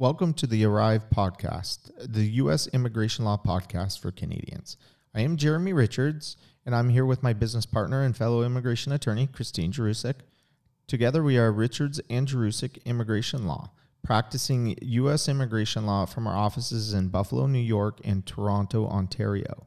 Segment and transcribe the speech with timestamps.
[0.00, 2.68] Welcome to the Arrive podcast, the U.S.
[2.68, 4.76] immigration law podcast for Canadians.
[5.12, 9.26] I am Jeremy Richards, and I'm here with my business partner and fellow immigration attorney,
[9.26, 10.14] Christine Jurusik.
[10.86, 13.72] Together, we are Richards and Jurusik Immigration Law,
[14.04, 15.28] practicing U.S.
[15.28, 19.64] immigration law from our offices in Buffalo, New York, and Toronto, Ontario.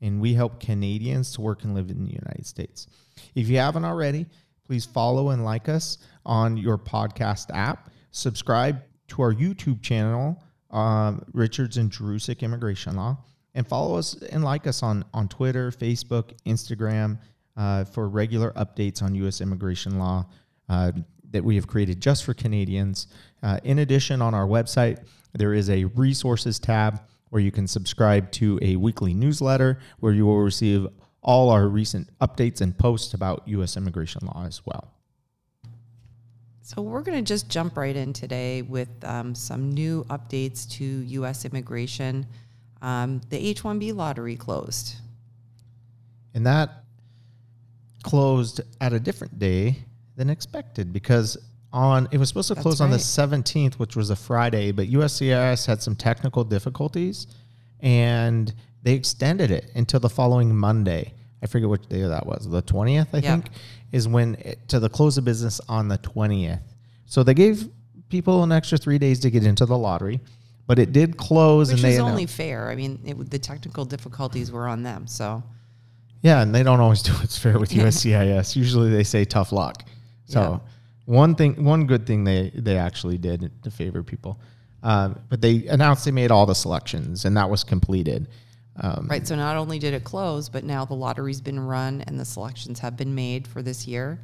[0.00, 2.86] And we help Canadians to work and live in the United States.
[3.34, 4.26] If you haven't already,
[4.64, 7.90] please follow and like us on your podcast app.
[8.12, 8.80] Subscribe
[9.12, 13.18] to our YouTube channel, um, Richards and Jurusik Immigration Law,
[13.54, 17.18] and follow us and like us on, on Twitter, Facebook, Instagram
[17.56, 19.42] uh, for regular updates on U.S.
[19.42, 20.26] immigration law
[20.70, 20.92] uh,
[21.30, 23.08] that we have created just for Canadians.
[23.42, 25.04] Uh, in addition, on our website,
[25.34, 30.24] there is a resources tab where you can subscribe to a weekly newsletter where you
[30.24, 30.86] will receive
[31.22, 33.76] all our recent updates and posts about U.S.
[33.76, 34.90] immigration law as well.
[36.64, 40.84] So we're going to just jump right in today with um, some new updates to
[40.84, 41.44] U.S.
[41.44, 42.24] immigration.
[42.80, 44.94] Um, the H-1B lottery closed,
[46.34, 46.84] and that
[48.04, 49.76] closed at a different day
[50.16, 51.36] than expected because
[51.72, 52.86] on it was supposed to close right.
[52.86, 57.26] on the 17th, which was a Friday, but USCIS had some technical difficulties,
[57.80, 61.12] and they extended it until the following Monday.
[61.42, 62.48] I forget which day that was.
[62.48, 63.22] The 20th, I yep.
[63.22, 63.46] think,
[63.90, 66.60] is when it, to the close of business on the 20th.
[67.06, 67.68] So they gave
[68.08, 70.20] people an extra three days to get into the lottery,
[70.66, 71.68] but it did close.
[71.68, 72.70] Which and is they only fair.
[72.70, 75.06] I mean, it, the technical difficulties were on them.
[75.06, 75.42] So.
[76.20, 78.54] Yeah, and they don't always do what's fair with USCIS.
[78.54, 79.84] Usually they say tough luck.
[80.26, 80.58] So yeah.
[81.06, 84.40] one thing, one good thing they they actually did to favor people,
[84.84, 88.28] um, but they announced they made all the selections and that was completed.
[88.80, 89.26] Um, right.
[89.26, 92.78] So not only did it close, but now the lottery's been run and the selections
[92.78, 94.18] have been made for this year.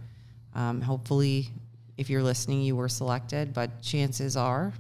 [0.55, 1.49] Um, hopefully,
[1.97, 4.73] if you're listening, you were selected, but chances are.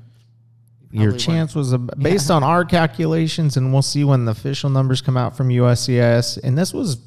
[0.91, 2.36] Your chance was a, based yeah.
[2.36, 6.39] on our calculations, and we'll see when the official numbers come out from USCIS.
[6.42, 6.98] And this was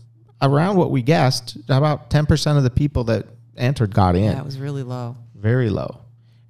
[0.41, 1.57] around what we guessed.
[1.67, 3.25] About 10% of the people that
[3.57, 4.25] entered got in.
[4.25, 5.16] Yeah, it was really low.
[5.35, 6.00] Very low.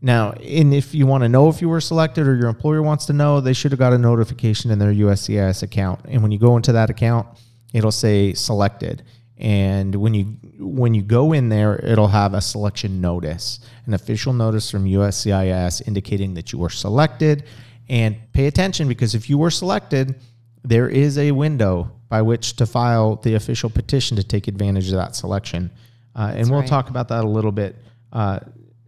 [0.01, 3.05] Now, and if you want to know if you were selected or your employer wants
[3.05, 6.01] to know, they should have got a notification in their USCIS account.
[6.05, 7.27] And when you go into that account,
[7.71, 9.03] it'll say selected.
[9.37, 10.23] And when you
[10.59, 15.87] when you go in there, it'll have a selection notice, an official notice from USCIS
[15.87, 17.43] indicating that you were selected.
[17.89, 20.15] And pay attention because if you were selected,
[20.63, 24.95] there is a window by which to file the official petition to take advantage of
[24.95, 25.71] that selection.
[26.15, 26.69] Uh, and we'll right.
[26.69, 27.75] talk about that a little bit
[28.13, 28.39] uh,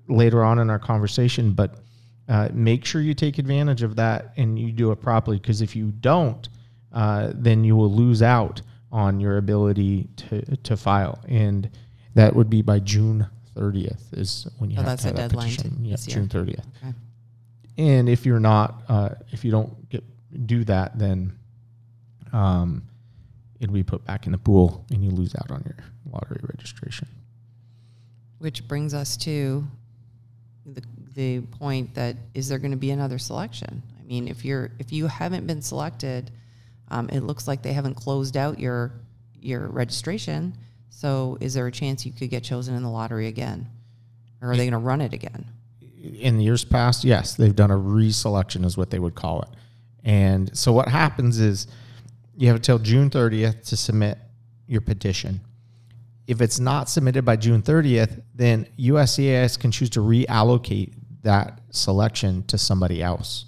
[0.08, 1.76] later on in our conversation, but
[2.30, 5.76] uh, make sure you take advantage of that and you do it properly because if
[5.76, 6.48] you don't,
[6.94, 8.62] uh, then you will lose out
[8.92, 11.20] on your ability to, to file.
[11.28, 11.70] And
[12.16, 15.22] that would be by June 30th is when you oh, have that's to have a
[15.22, 15.84] that deadline petition.
[15.84, 16.66] To, yeah, June 30th.
[16.82, 16.94] Okay.
[17.78, 20.04] And if you're not, uh, if you don't get
[20.46, 21.34] do that, then
[22.32, 22.84] um,
[23.60, 25.78] it'll be put back in the pool and you lose out on your
[26.12, 27.08] lottery registration.
[28.40, 29.66] Which brings us to
[30.66, 30.84] the,
[31.16, 33.84] the point that is there going to be another selection?
[34.00, 36.32] I mean, if you're if you haven't been selected,
[36.90, 38.94] um, it looks like they haven't closed out your
[39.40, 40.56] your registration.
[40.90, 43.68] So, is there a chance you could get chosen in the lottery again,
[44.42, 45.46] or are they going to run it again?
[46.02, 49.50] In years past, yes, they've done a reselection, is what they would call it.
[50.04, 51.68] And so, what happens is
[52.36, 54.18] you have until June 30th to submit
[54.68, 55.42] your petition
[56.28, 62.44] if it's not submitted by June 30th, then USCIS can choose to reallocate that selection
[62.44, 63.46] to somebody else.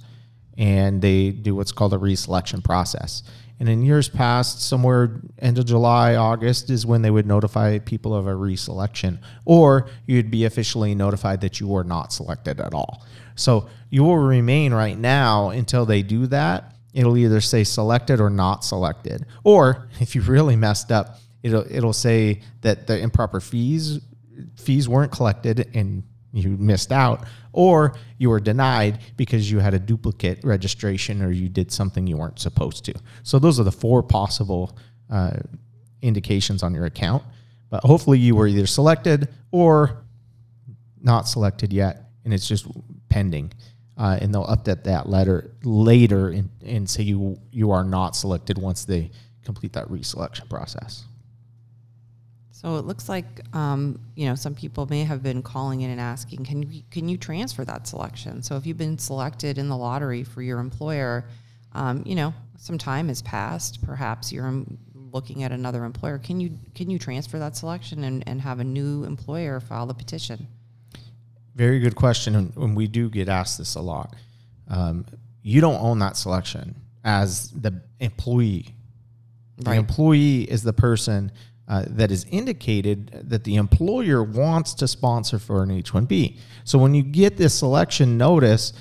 [0.57, 3.23] And they do what's called a reselection process.
[3.59, 8.13] And in years past, somewhere end of July, August is when they would notify people
[8.13, 13.05] of a reselection, or you'd be officially notified that you were not selected at all.
[13.35, 16.73] So you will remain right now until they do that.
[16.93, 19.25] It'll either say selected or not selected.
[19.43, 23.99] Or if you really messed up, it'll it'll say that the improper fees
[24.55, 29.79] fees weren't collected and you missed out or you were denied because you had a
[29.79, 32.93] duplicate registration or you did something you weren't supposed to.
[33.23, 34.77] So those are the four possible
[35.09, 35.37] uh,
[36.01, 37.23] indications on your account.
[37.69, 40.03] But hopefully you were either selected or
[41.01, 42.67] not selected yet and it's just
[43.07, 43.53] pending.
[43.97, 48.57] Uh, and they'll update that letter later and, and say you you are not selected
[48.57, 49.09] once they
[49.45, 51.05] complete that reselection process
[52.65, 53.25] so it looks like
[53.55, 57.07] um, you know some people may have been calling in and asking, can you can
[57.07, 58.41] you transfer that selection?
[58.41, 61.25] So if you've been selected in the lottery for your employer,
[61.73, 63.85] um, you know some time has passed.
[63.85, 64.51] Perhaps you're
[64.95, 66.17] looking at another employer.
[66.17, 69.93] Can you can you transfer that selection and, and have a new employer file the
[69.93, 70.47] petition?
[71.53, 74.15] Very good question, and we do get asked this a lot.
[74.69, 75.05] um,
[75.43, 76.73] you don't own that selection
[77.03, 78.73] as the employee.
[79.57, 79.77] The Right.
[79.77, 81.31] employee is the person
[81.67, 86.37] uh, that is indicated that the employer wants to sponsor for an H 1B.
[86.63, 88.73] So when you get this selection notice,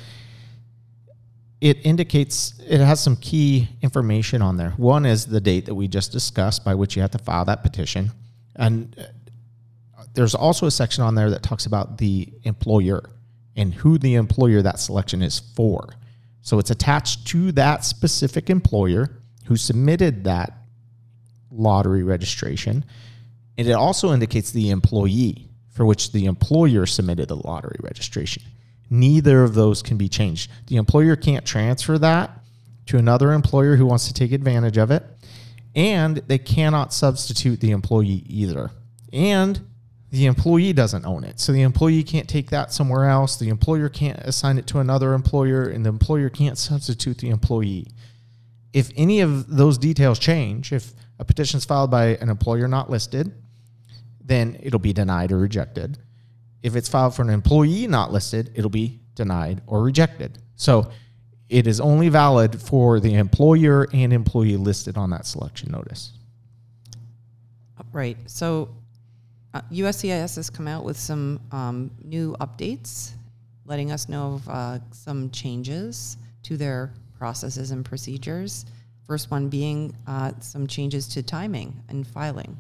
[1.61, 4.71] it indicates it has some key information on there.
[4.73, 7.63] One is the date that we just discussed by which you have to file that
[7.63, 8.11] petition.
[8.57, 13.09] And uh, there's also a section on there that talks about the employer
[13.57, 15.95] and who the employer that selection is for.
[16.43, 19.17] So it's attached to that specific employer
[19.47, 20.53] who submitted that
[21.55, 22.85] lottery registration.
[23.57, 28.43] And it also indicates the employee for which the employer submitted the lottery registration.
[28.91, 30.51] Neither of those can be changed.
[30.67, 32.39] The employer can't transfer that
[32.87, 35.05] to another employer who wants to take advantage of it.
[35.75, 38.71] And they cannot substitute the employee either.
[39.13, 39.61] And
[40.13, 41.41] the employee doesn't own it.
[41.41, 43.37] So the employee can't take that somewhere else.
[43.37, 47.89] The employer can't assign it to another employer, and the employer can't substitute the employee.
[48.73, 50.93] If any of those details change, if
[51.25, 53.33] a petition is filed by an employer not listed,
[54.23, 55.97] then it'll be denied or rejected.
[56.63, 60.39] If it's filed for an employee not listed, it'll be denied or rejected.
[60.57, 60.91] So
[61.49, 66.13] it is only valid for the employer and employee listed on that selection notice.
[67.91, 68.19] Right.
[68.27, 68.69] So
[69.55, 73.13] uh, USCIS has come out with some um, new updates,
[73.65, 78.67] letting us know of uh, some changes to their processes and procedures.
[79.07, 82.57] First one being uh, some changes to timing and filing.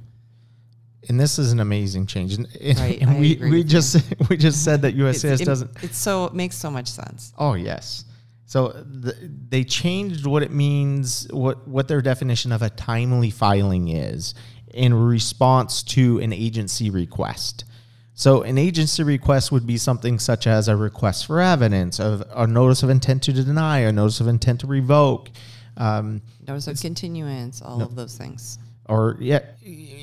[1.08, 2.34] And this is an amazing change.
[2.34, 3.96] And, and- Right, and we, we just
[4.28, 7.32] we just said that USCIS it- doesn't It's so it makes so much sense.
[7.38, 8.04] Oh yes.
[8.46, 9.16] So the,
[9.48, 14.34] they changed what it means, what what their definition of a timely filing is
[14.72, 17.64] in response to an agency request.
[18.16, 22.46] So an agency request would be something such as a request for evidence, of a
[22.46, 25.30] notice of intent to deny, a notice of intent to revoke,
[25.76, 28.58] um, Notice of continuance, all of those things.
[28.88, 29.40] or yeah,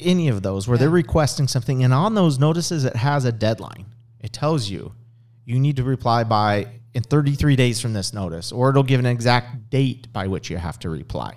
[0.02, 3.86] any of those where they're requesting something, and on those notices it has a deadline.
[4.20, 4.94] It tells you
[5.46, 9.06] you need to reply by in 33 days from this notice, or it'll give an
[9.06, 11.36] exact date by which you have to reply.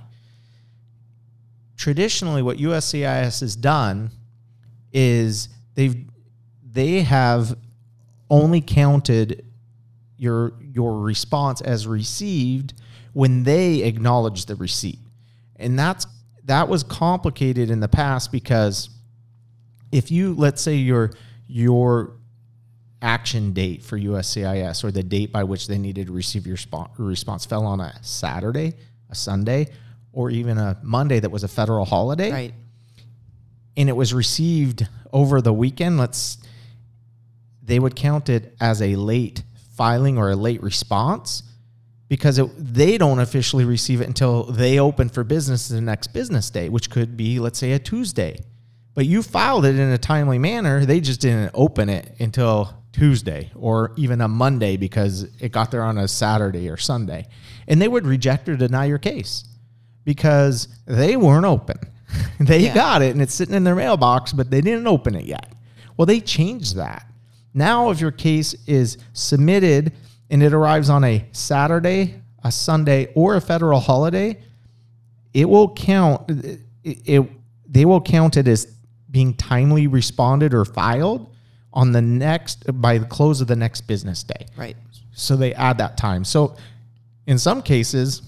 [1.77, 4.11] Traditionally, what USCIS has done
[4.93, 6.05] is they've
[6.63, 7.57] they have
[8.31, 9.45] only counted
[10.17, 12.75] your your response as received
[13.15, 14.99] when they acknowledge the receipt.
[15.57, 16.07] And that's
[16.45, 18.91] that was complicated in the past because
[19.91, 21.13] if you let's say your
[21.49, 22.13] your
[23.01, 26.89] action date for USCIS or the date by which they needed to receive your spo-
[26.99, 28.75] response fell on a Saturday,
[29.11, 29.69] a Sunday,
[30.13, 32.55] or even a Monday that was a federal holiday Right.
[33.77, 36.39] and it was received over the weekend, let's
[37.63, 39.43] they would count it as a late
[39.77, 41.43] filing or a late response
[42.15, 46.49] because it, they don't officially receive it until they open for business the next business
[46.49, 48.39] day, which could be let's say a Tuesday.
[48.95, 53.51] But you filed it in a timely manner, they just didn't open it until Tuesday
[53.57, 57.27] or even a Monday because it got there on a Saturday or Sunday.
[57.67, 59.45] And they would reject or deny your case
[60.05, 61.79] because they weren't open.
[62.39, 62.75] they Yeah.
[62.75, 65.53] got it and it's sitting in their mailbox, but they didn't open it yet.
[65.97, 67.07] Well, they changed that.
[67.53, 69.93] Now, if your case is submitted
[70.35, 74.43] and it arrives on a Saturday, a Sunday, or a federal holiday,
[75.33, 76.29] it will count.
[76.29, 77.31] It, it-
[77.69, 78.67] they will count it as
[79.11, 81.29] being timely responded or filed
[81.73, 84.47] on the next by the close of the next business day.
[84.57, 84.77] Right.
[85.13, 86.25] So they add that time.
[86.25, 86.57] So
[87.27, 88.23] in some cases,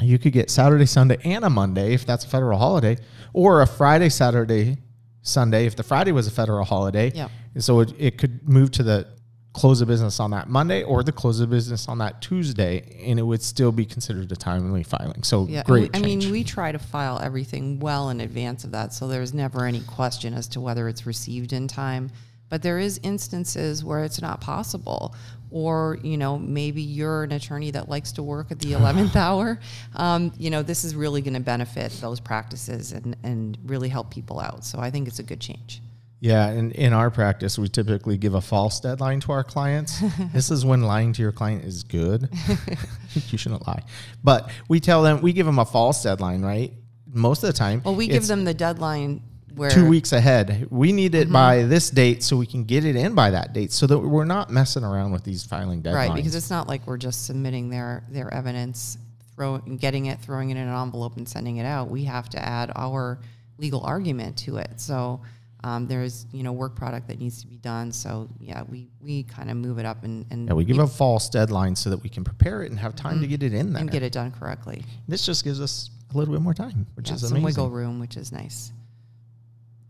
[0.00, 2.96] you could get Saturday, Sunday, and a Monday if that's a federal holiday,
[3.32, 4.76] or a Friday, Saturday,
[5.22, 7.10] Sunday if the Friday was a federal holiday.
[7.14, 7.30] Yep.
[7.54, 9.06] And so it, it could move to the
[9.52, 13.18] close of business on that Monday or the close of business on that Tuesday, and
[13.18, 15.22] it would still be considered a timely filing.
[15.22, 15.62] So Yeah.
[15.64, 15.92] great.
[15.92, 19.34] we- I mean, we try to file everything well in advance of that, so there's
[19.34, 22.10] never any question as to whether it's received in time.
[22.48, 25.14] But there is instances where it's not possible,
[25.50, 28.72] or you know, maybe you're an attorney that likes to work at the
[29.12, 29.58] eleventh hour.
[29.96, 34.10] Um, you know, this is really going to benefit those practices and and really help
[34.10, 34.64] people out.
[34.64, 35.82] So I think it's a good change.
[36.22, 40.00] Yeah, and in our practice, we typically give a false deadline to our clients.
[40.32, 42.28] this is when lying to your client is good.
[43.30, 43.82] you shouldn't lie,
[44.22, 46.72] but we tell them we give them a false deadline, right?
[47.12, 49.20] Most of the time, Well, we give them the deadline
[49.56, 50.68] where two weeks ahead.
[50.70, 51.22] We need Mm-hmm.
[51.30, 53.98] it by this date so we can get it in by that date, so that
[53.98, 55.94] we're not messing around with these filing deadlines.
[55.94, 58.96] Right, because it's not like we're just submitting their their evidence,
[59.34, 61.90] throwing, getting it, throwing it in an envelope, and sending it out.
[61.90, 63.18] We have to add our
[63.58, 64.80] legal argument to it.
[64.80, 65.20] So,
[65.64, 67.92] Um, there's you know work product that needs to be done.
[67.92, 70.86] So yeah, we we kind of move it up and and Yeah, we give a
[70.86, 73.72] false deadline so that we can prepare it and have time to get it in
[73.72, 73.80] there.
[73.80, 74.84] and get it done correctly.
[75.06, 77.44] this just gives us a little bit more time, which Yeah, is some amazing.
[77.44, 78.72] wiggle room, which is nice.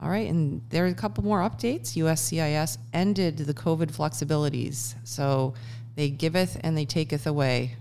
[0.00, 1.96] All right, and there are a couple more updates.
[1.96, 5.54] USCIS ended the COVID flexibilities, so
[5.94, 7.76] they giveth and they taketh away.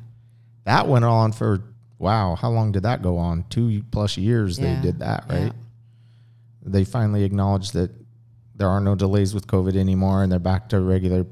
[0.65, 1.63] That went on for
[1.97, 3.43] wow, how long did that go on?
[3.49, 5.51] Two plus years Yeah, they did that, yeah.
[6.63, 7.91] They finally acknowledged that
[8.55, 11.25] there are no delays with COVID anymore, and they're back to regular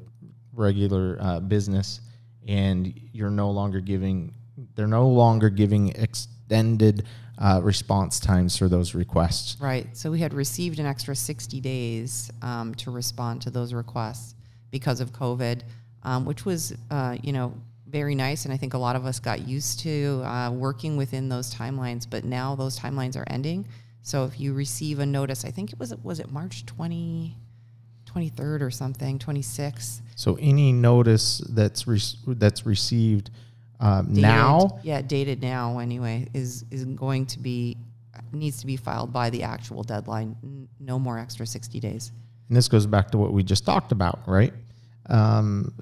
[0.54, 2.02] regular uh, business.
[2.48, 4.34] And you're no longer giving
[4.76, 7.06] they're no longer giving extended
[7.38, 9.60] uh, response times for those requests.
[9.62, 9.96] Right.
[9.96, 14.36] So we had received an extra 60 days um, to respond to those requests
[14.72, 15.62] because of COVID,
[16.04, 17.54] um, which was, uh, you know,
[17.88, 18.46] very nice.
[18.46, 22.06] And I think a lot of us got used to uh, working within those timelines.
[22.10, 23.66] But now those timelines are ending.
[24.02, 27.36] So if you receive a notice, I think it was was it March 20,
[28.06, 30.02] 23rd or something, 26th.
[30.16, 33.30] So any notice that's re- that's received
[33.80, 37.78] um, dated- now yeah, dated now anyway, is is going to be
[38.32, 40.68] needs to be filed by the actual deadline.
[40.80, 42.12] No more extra 60 days.
[42.48, 44.54] and this goes back to what we just talked about, right?
[45.08, 45.74] Um,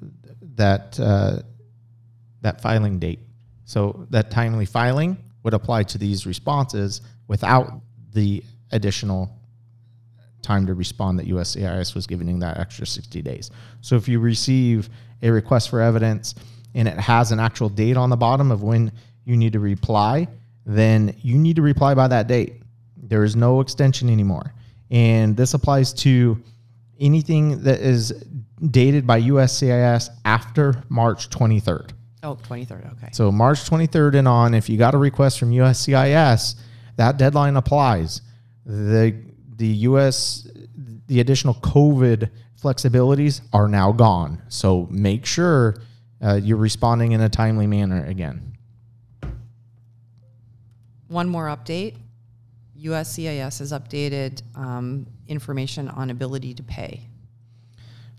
[0.56, 1.40] that uh,
[2.42, 3.20] that filing date.
[3.64, 7.80] So that timely filing would apply to these responses without
[8.12, 9.30] the additional
[10.42, 13.50] time to respond that USCIS was giving in that extra 60 days.
[13.80, 14.88] So if you receive
[15.22, 16.34] a request for evidence
[16.74, 18.92] and it has an actual date on the bottom of when
[19.24, 20.28] you need to reply,
[20.64, 22.62] then you need to reply by that date.
[22.96, 24.54] There is no extension anymore.
[24.90, 26.42] And this applies to
[27.00, 28.12] anything that is
[28.70, 31.90] dated by USCIS after March 23rd.
[32.22, 32.92] Oh, 23rd.
[32.92, 33.08] Okay.
[33.12, 36.56] So March 23rd and on, if you got a request from USCIS,
[36.98, 38.20] that deadline applies.
[38.66, 39.16] The
[39.56, 40.46] the US
[41.06, 44.42] the additional COVID flexibilities are now gone.
[44.48, 45.76] So make sure
[46.22, 48.52] uh, you're responding in a timely manner again.
[51.06, 51.96] One more update.
[52.78, 57.00] USCIS has updated um, information on ability to pay.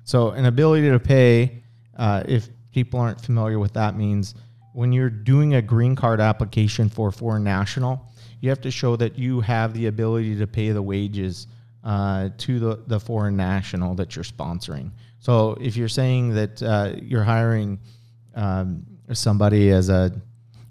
[0.03, 1.63] So, an ability to pay,
[1.95, 4.33] uh, if people aren't familiar with that, means
[4.73, 8.05] when you're doing a green card application for a foreign national,
[8.41, 11.47] you have to show that you have the ability to pay the wages
[11.83, 14.91] uh, to the, the foreign national that you're sponsoring.
[15.19, 17.79] So, if you're saying that uh, you're hiring
[18.35, 20.11] um, somebody as a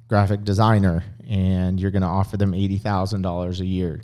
[0.08, 4.02] graphic designer and you're going to offer them $80,000 a year,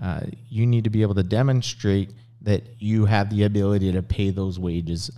[0.00, 2.12] uh, you need to be able to demonstrate
[2.42, 5.10] that you have the ability to pay those wages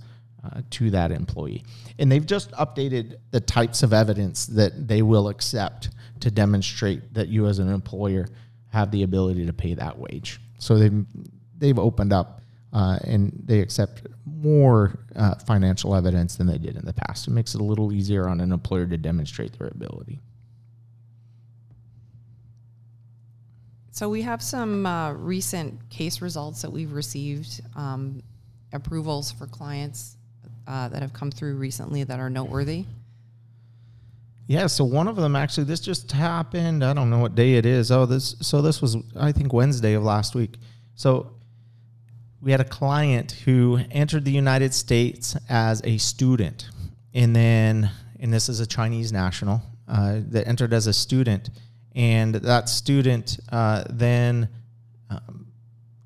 [0.45, 1.63] uh, to that employee.
[1.99, 5.91] And they've just updated the types of evidence that they will accept
[6.23, 8.27] to demonstrate that you as an employer
[8.69, 10.41] have the ability to pay that wage.
[10.59, 11.05] So they've,
[11.59, 12.41] they've opened up
[12.73, 17.29] uh, and they accept more uh, financial evidence than they did in the past.
[17.29, 20.21] It makes it a little easier on an employer to demonstrate their ability.
[23.91, 28.23] So we have some uh, recent case results that we've received, um,
[28.73, 30.17] approvals for clients
[30.67, 32.87] uh, that have come through recently that are noteworthy.
[34.47, 36.85] Yeah, so one of them actually this just happened.
[36.85, 37.91] I don't know what day it is.
[37.91, 40.57] Oh, this so this was I think Wednesday of last week.
[40.95, 41.37] So
[42.41, 46.69] we had a client who entered the United States as a student,
[47.15, 51.51] and then and this is a Chinese national uh, that entered as a student,
[51.95, 54.49] and that student uh, then
[55.09, 55.47] um,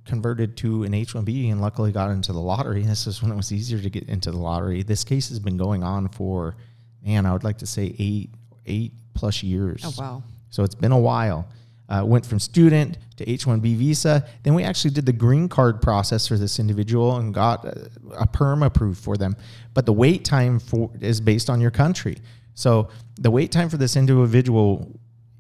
[0.05, 2.83] converted to an H-1B and luckily got into the lottery.
[2.87, 4.83] This is when it was easier to get into the lottery.
[4.83, 6.57] This case has been going on for,
[7.05, 8.31] man, I would like to say eight
[8.67, 9.83] eight plus years.
[9.85, 10.23] Oh, wow.
[10.50, 11.49] So it's been a while.
[11.88, 14.26] Uh, went from student to H-1B visa.
[14.43, 17.88] Then we actually did the green card process for this individual and got a,
[18.19, 19.37] a perm approved for them.
[19.73, 22.17] But the wait time for is based on your country.
[22.55, 22.88] So
[23.21, 24.99] the wait time for this individual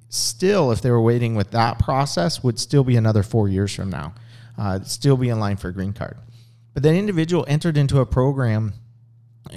[0.08, 3.90] still, if they were waiting with that process, would still be another four years from
[3.90, 4.14] now.
[4.56, 6.16] Uh, still be in line for a green card.
[6.74, 8.74] But that individual entered into a program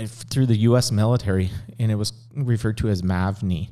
[0.08, 0.92] through the U.S.
[0.92, 3.70] military, and it was referred to as MAVNI.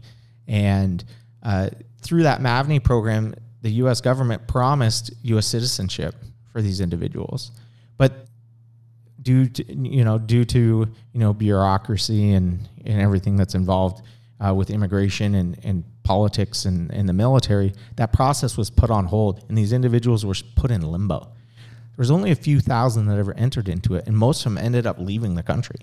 [0.48, 1.04] And
[1.44, 1.70] uh,
[2.02, 4.02] through that MAVNI program, the U.S.
[4.02, 5.48] government promised U.S.
[5.48, 6.16] citizenship
[6.52, 7.52] for these individuals,
[7.98, 8.28] but
[9.22, 10.60] due to you know due to
[11.14, 14.02] you know bureaucracy and and everything that's involved
[14.46, 19.06] uh, with immigration and and politics and, and the military, that process was put on
[19.06, 21.20] hold, and these individuals were put in limbo.
[21.20, 24.64] There was only a few thousand that ever entered into it, and most of them
[24.64, 25.80] ended up leaving the country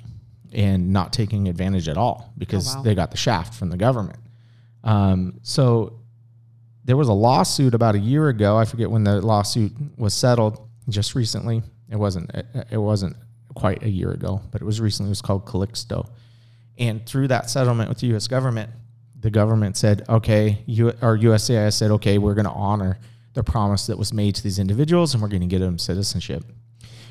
[0.55, 2.83] and not taking advantage at all because wow.
[2.83, 4.19] they got the shaft from the government.
[4.83, 6.01] Um, so
[6.85, 8.57] there was a lawsuit about a year ago.
[8.57, 11.63] I forget when the lawsuit was settled just recently.
[11.91, 12.31] It wasn't
[12.71, 13.17] it wasn't
[13.55, 15.09] quite a year ago, but it was recently.
[15.09, 16.09] It was called Calixto,
[16.79, 18.27] and through that settlement with the U.S.
[18.27, 18.71] government,
[19.25, 22.99] the government said, okay, you, or USCIS said, okay, we're going to honor
[23.33, 26.45] the promise that was made to these individuals, and we're going to get them citizenship.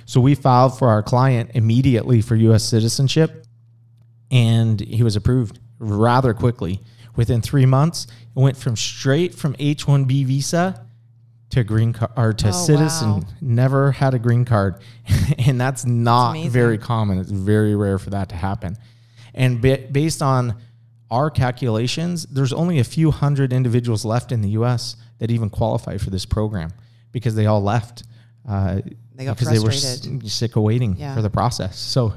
[0.05, 2.63] So we filed for our client immediately for U.S.
[2.63, 3.45] citizenship,
[4.31, 6.79] and he was approved rather quickly.
[7.15, 10.85] Within three months, it went from straight from H-1B visa
[11.51, 13.09] to green card or to Oh, citizen.
[13.11, 13.21] wow.
[13.39, 14.81] Never had a green card,
[15.37, 16.49] and that's not amazing.
[16.51, 17.19] very common.
[17.19, 18.75] It's very rare for that to happen.
[19.35, 20.55] And ba- based on
[21.11, 24.95] our calculations, there's only a few hundred individuals left in the U.S.
[25.19, 26.73] that even qualify for this program
[27.11, 28.03] because they all left.
[28.49, 28.81] Uh,
[29.15, 31.13] They got because they were s- sick of waiting Yeah.
[31.15, 31.77] for the process.
[31.77, 32.13] So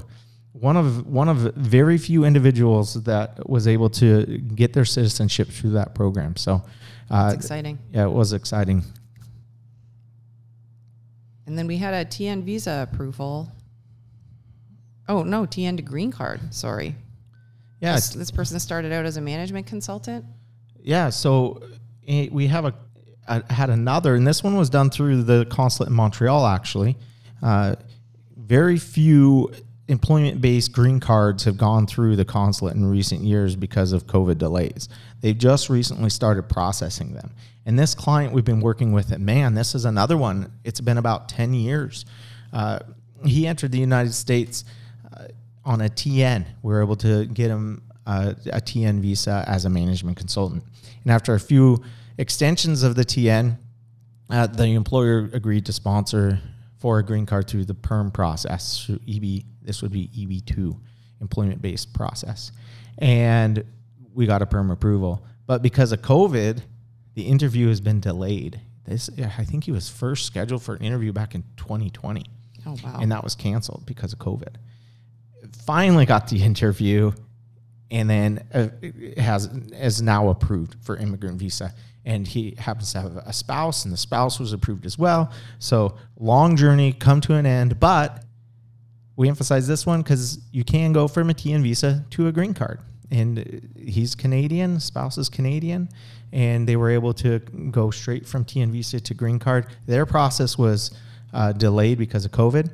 [0.53, 4.25] one of one of very few individuals that was able to
[4.55, 6.35] get their citizenship through that program.
[6.35, 6.63] So
[7.11, 7.77] uh, It's exciting.
[7.93, 8.83] yeah, it was exciting.
[11.45, 13.51] And then we had a TN visa approval.
[15.07, 16.53] Oh no, TN to green card.
[16.53, 16.95] Sorry.
[17.79, 20.25] Yeah, This, this person started out as a management consultant.
[20.81, 21.61] Yeah, so
[22.07, 22.73] eh, we have a,
[23.27, 26.45] a had another, and this one was done through the consulate in Montreal.
[26.45, 26.97] Actually,
[27.41, 27.75] uh,
[28.35, 29.51] very few
[29.87, 34.89] employment-based green cards have gone through the consulate in recent years because of COVID delays.
[35.21, 37.31] They've just recently started processing them.
[37.65, 40.51] And this client we've been working with, man, this is another one.
[40.63, 42.05] It's been about ten years.
[42.53, 42.79] Uh,
[43.25, 44.63] he entered the United States
[45.13, 45.25] uh,
[45.65, 46.45] on a TN.
[46.61, 50.63] We were able to get him uh, a TN visa as a management consultant.
[51.03, 51.83] And after a few
[52.17, 53.57] extensions of the TN,
[54.29, 56.39] uh, the employer agreed to sponsor
[56.77, 59.43] for a green card through the perm process through EB.
[59.61, 60.79] This would be EB2,
[61.21, 62.51] employment based process,
[62.97, 63.63] and
[64.13, 65.25] we got a perm approval.
[65.45, 66.61] But because of COVID,
[67.15, 68.59] the interview has been delayed.
[68.85, 72.23] This I think he was first scheduled for an interview back in 2020
[72.65, 72.99] Oh wow.
[73.01, 74.55] and that was canceled because of COVID.
[75.65, 77.11] Finally got the interview,
[77.89, 78.67] and then uh,
[79.21, 81.73] has is now approved for immigrant visa.
[82.07, 85.29] And he happens to have a spouse, and the spouse was approved as well.
[85.59, 88.23] So long journey come to an end, but
[89.17, 92.53] we emphasize this one because you can go from a TN visa to a green
[92.53, 92.79] card.
[93.11, 95.89] And he's Canadian, spouse is Canadian,
[96.31, 97.39] and they were able to
[97.71, 99.67] go straight from TN visa to green card.
[99.85, 100.97] Their process was
[101.33, 102.69] uh, delayed because of COVID,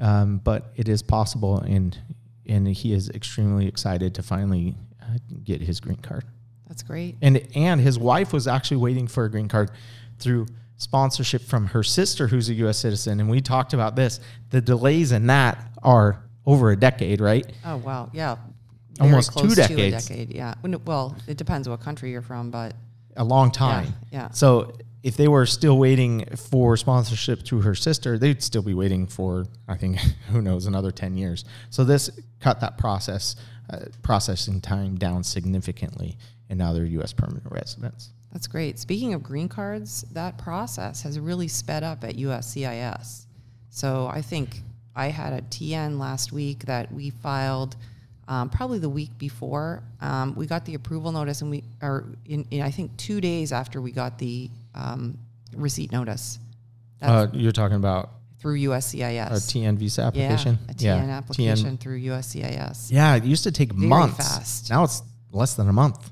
[0.00, 1.98] um, but it is possible, and
[2.46, 6.24] and he is extremely excited to finally uh, get his green card.
[6.68, 7.16] That's great.
[7.22, 9.70] And and his wife was actually waiting for a green card
[10.18, 14.20] through sponsorship from her sister who's a US citizen and we talked about this.
[14.50, 17.50] The delays in that are over a decade, right?
[17.64, 18.10] Oh wow.
[18.12, 18.36] Yeah.
[19.00, 20.06] Almost two decades.
[20.08, 20.34] Decade.
[20.34, 20.54] Yeah.
[20.84, 22.74] Well, it depends what country you're from, but
[23.16, 23.94] A long time.
[24.12, 24.30] yeah.
[24.30, 24.72] So
[25.04, 29.46] if they were still waiting for sponsorship through her sister, they'd still be waiting for
[29.68, 29.98] I think
[30.30, 31.44] who knows another 10 years.
[31.70, 33.36] So this cut that process
[33.70, 36.16] uh, processing time down significantly
[36.48, 38.10] and now they're US permanent residents.
[38.32, 38.78] That's great.
[38.78, 43.26] Speaking of green cards, that process has really sped up at USCIS.
[43.70, 44.62] So I think
[44.94, 47.76] I had a TN last week that we filed
[48.26, 49.82] um, probably the week before.
[50.00, 53.52] Um, we got the approval notice, and we are in, in I think two days
[53.52, 55.18] after we got the um,
[55.56, 56.38] receipt notice
[57.00, 59.30] Uh, you're talking about through USCIS.
[59.30, 60.58] a TN visa application?
[60.76, 62.92] Yeah, a TN application through USCIS.
[62.92, 64.16] Yeah, it used to take Very months.
[64.16, 64.70] fast.
[64.70, 66.10] Now it's less than a month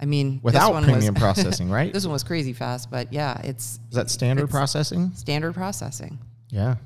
[0.00, 1.92] I mean, this without one premium was, processing, right?
[1.92, 5.12] This one was crazy fast, but yeah, it's Is that standard processing?
[5.14, 6.18] standard processing.
[6.50, 6.76] Yeah.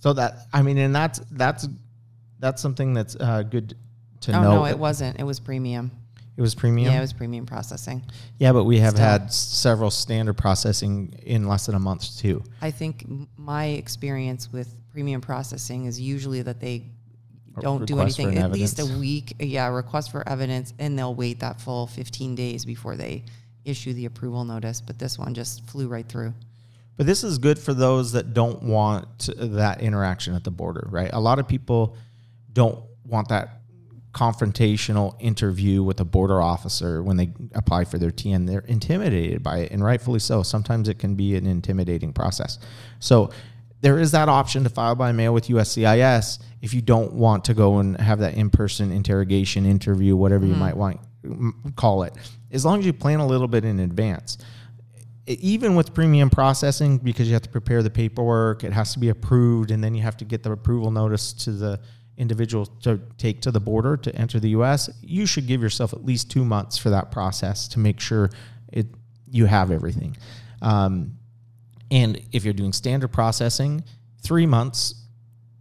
[0.00, 1.66] So that I mean, and that's that's
[2.38, 3.74] that's something that's uh, good
[4.22, 4.54] to oh know.
[4.56, 5.18] no, it wasn't.
[5.18, 5.90] It was premium.
[6.36, 6.92] It was premium.
[6.92, 8.04] Yeah, it was premium processing.
[8.38, 9.04] Yeah, but we have Still.
[9.04, 12.44] had several standard processing in less than a month too.
[12.62, 13.04] I think
[13.36, 16.84] my experience with premium processing is usually that they
[17.60, 19.34] don't do anything an at least a week.
[19.38, 23.24] Yeah, request for evidence, and they'll wait that full 15 days before they
[23.64, 24.80] issue the approval notice.
[24.80, 26.34] But this one just flew right through.
[26.96, 31.10] But this is good for those that don't want that interaction at the border, right?
[31.12, 31.96] A lot of people
[32.52, 33.60] don't want that
[34.12, 38.48] confrontational interview with a border officer when they apply for their TN.
[38.48, 40.42] They're intimidated by it, and rightfully so.
[40.42, 42.58] Sometimes it can be an intimidating process.
[42.98, 43.30] So
[43.80, 47.54] there is that option to file by mail with USCIS if you don't want to
[47.54, 51.00] go and have that in-person interrogation interview, whatever you might want
[51.76, 52.14] call it.
[52.50, 54.38] As long as you plan a little bit in advance
[55.28, 59.10] even with premium processing, because you have to prepare the paperwork, it has to be
[59.10, 61.78] approved, and then you have to get the approval notice to the
[62.16, 64.90] individual to take to the border to enter the U.S.
[65.02, 68.30] You should give yourself at least two months for that process to make sure
[68.72, 68.86] it
[69.30, 70.16] you have everything.
[70.62, 71.17] Um,
[71.90, 73.84] And if you're doing standard processing,
[74.22, 74.94] three months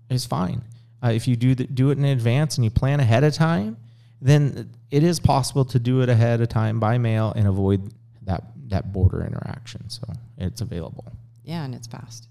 [0.09, 0.63] is fine.
[1.03, 3.77] Uh, if you do the, do it in advance and you plan ahead of time,
[4.21, 8.43] then it is possible to do it ahead of time by mail and avoid that
[8.67, 9.89] that border interaction.
[9.89, 10.03] So
[10.37, 11.05] it's available
[11.43, 12.27] Yeah, and it's fast.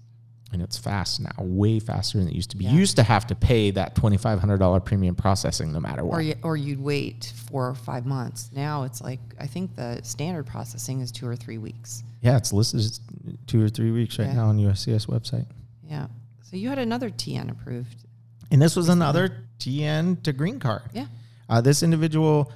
[0.53, 2.63] And it's fast now, way faster than it used to be.
[2.65, 2.71] Yeah.
[2.71, 6.03] You used to have to pay that twenty five hundred dollar premium processing no matter
[6.05, 6.15] what.
[6.17, 8.49] Or you, or you'd wait four or five months.
[8.53, 12.03] Now it's like I think the standard processing is two or three weeks.
[12.21, 12.99] yeah, it's listed as
[13.45, 14.33] two or three weeks right Yeah.
[14.35, 15.45] now on USCIS website.
[15.83, 16.07] Yeah.
[16.43, 18.05] So you had another TN approved.
[18.49, 20.83] And this was another TN to green card.
[20.93, 21.07] Yeah.
[21.49, 22.51] Uh, this individual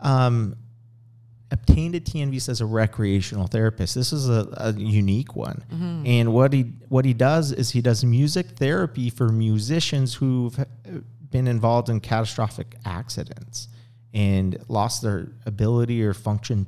[0.00, 0.56] um,
[1.52, 3.94] obtained a TN visa as a recreational therapist.
[3.94, 5.62] This is a, a unique one.
[6.06, 10.64] And what he what he does is he does music therapy for musicians who've uh,
[11.30, 13.68] been involved in catastrophic accidents
[14.14, 16.66] and lost their ability or function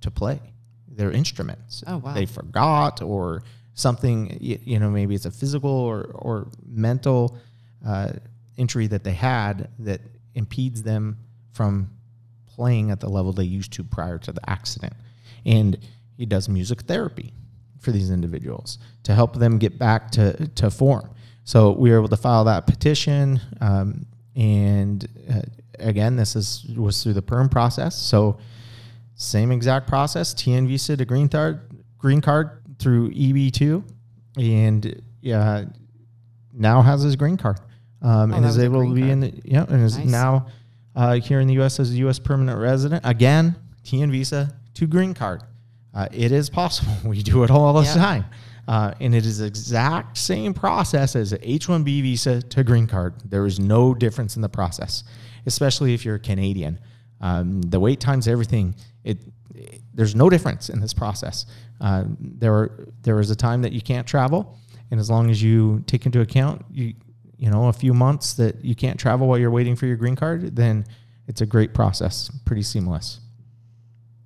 [0.00, 0.40] to play
[0.88, 1.84] their instruments.
[1.86, 2.14] Oh, wow.
[2.14, 3.42] They forgot or
[3.74, 4.38] something.
[4.40, 7.36] You, you know, maybe it's a physical or or mental
[7.86, 8.12] uh,
[8.56, 10.00] injury that they had that
[10.34, 11.18] impedes them
[11.52, 11.90] from
[12.60, 14.92] playing at the level they used to prior to the accident.
[15.46, 15.78] And
[16.18, 17.32] he does music therapy
[17.78, 21.08] for these individuals to help them get back to, to form.
[21.44, 23.40] So we were able to file that petition.
[23.62, 24.04] Um,
[24.36, 25.40] and uh,
[25.78, 27.96] again, this is was through the perm process.
[27.96, 28.36] So
[29.14, 31.60] same exact process, TN visa to green card,
[31.96, 33.82] green card through EB2,
[34.38, 35.64] and yeah,
[36.52, 37.58] now has his green card,
[38.02, 39.12] um, Oh, and is able to be card.
[39.12, 40.06] in the yeah, and is Nice.
[40.06, 40.46] now
[40.96, 41.78] uh, here in the U.S.
[41.80, 42.18] as a U.S.
[42.18, 43.02] permanent resident.
[43.04, 45.42] Again, TN visa to green card.
[45.94, 46.92] Uh, it is possible.
[47.04, 47.94] We do it all the Yeah.
[47.94, 48.24] time.
[48.68, 53.14] Uh, and it is the exact same process as H-1B visa to green card.
[53.24, 55.02] There is no difference in the process,
[55.46, 56.78] especially if you're a Canadian.
[57.20, 58.76] Um, the wait times, everything.
[59.02, 59.18] It,
[59.54, 61.46] it- there's no difference in this process.
[61.80, 64.56] Uh, there are, there is a time that you can't travel,
[64.92, 66.94] and as long as you take into account you
[67.40, 70.14] you know a few months that you can't travel while you're waiting for your green
[70.14, 70.84] card, then
[71.26, 73.20] it's a great process, pretty seamless.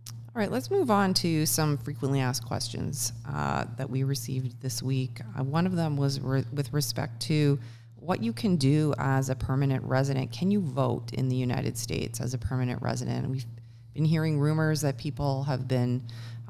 [0.09, 4.83] All right, let's move on to some frequently asked questions uh, that we received this
[4.83, 5.21] week.
[5.39, 7.61] Uh, one of them was re- with respect to
[7.95, 10.33] what you can do as a permanent resident.
[10.33, 13.31] Can you vote in the United States as a permanent resident?
[13.31, 13.47] We've
[13.95, 16.03] been hearing rumors that people have been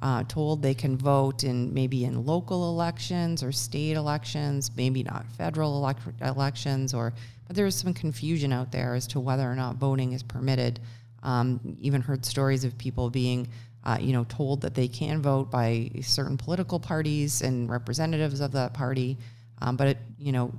[0.04, 5.24] uh, told they can vote in maybe in local elections or state elections, maybe not
[5.38, 7.14] federal elect- elections, or
[7.46, 10.78] but there's some confusion out there as to whether or not voting is permitted.
[11.22, 13.48] Um, even heard stories of people being,
[13.84, 18.52] uh, you know, told that they can vote by certain political parties and representatives of
[18.52, 19.16] that party.
[19.62, 20.52] Um, but it, you know,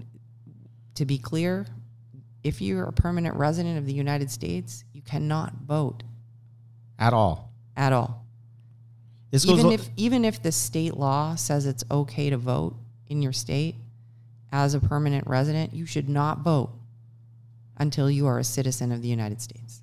[0.95, 1.67] to be clear,
[2.43, 6.01] if you're a permanent resident of the United States, you cannot vote
[6.97, 7.51] At all.
[7.77, 8.24] at all.
[9.35, 12.73] This Even if even if the state law says it's okay to vote
[13.07, 13.75] in your state
[14.53, 16.69] as a permanent resident, you should not vote
[17.75, 19.81] until you are a citizen of the United States.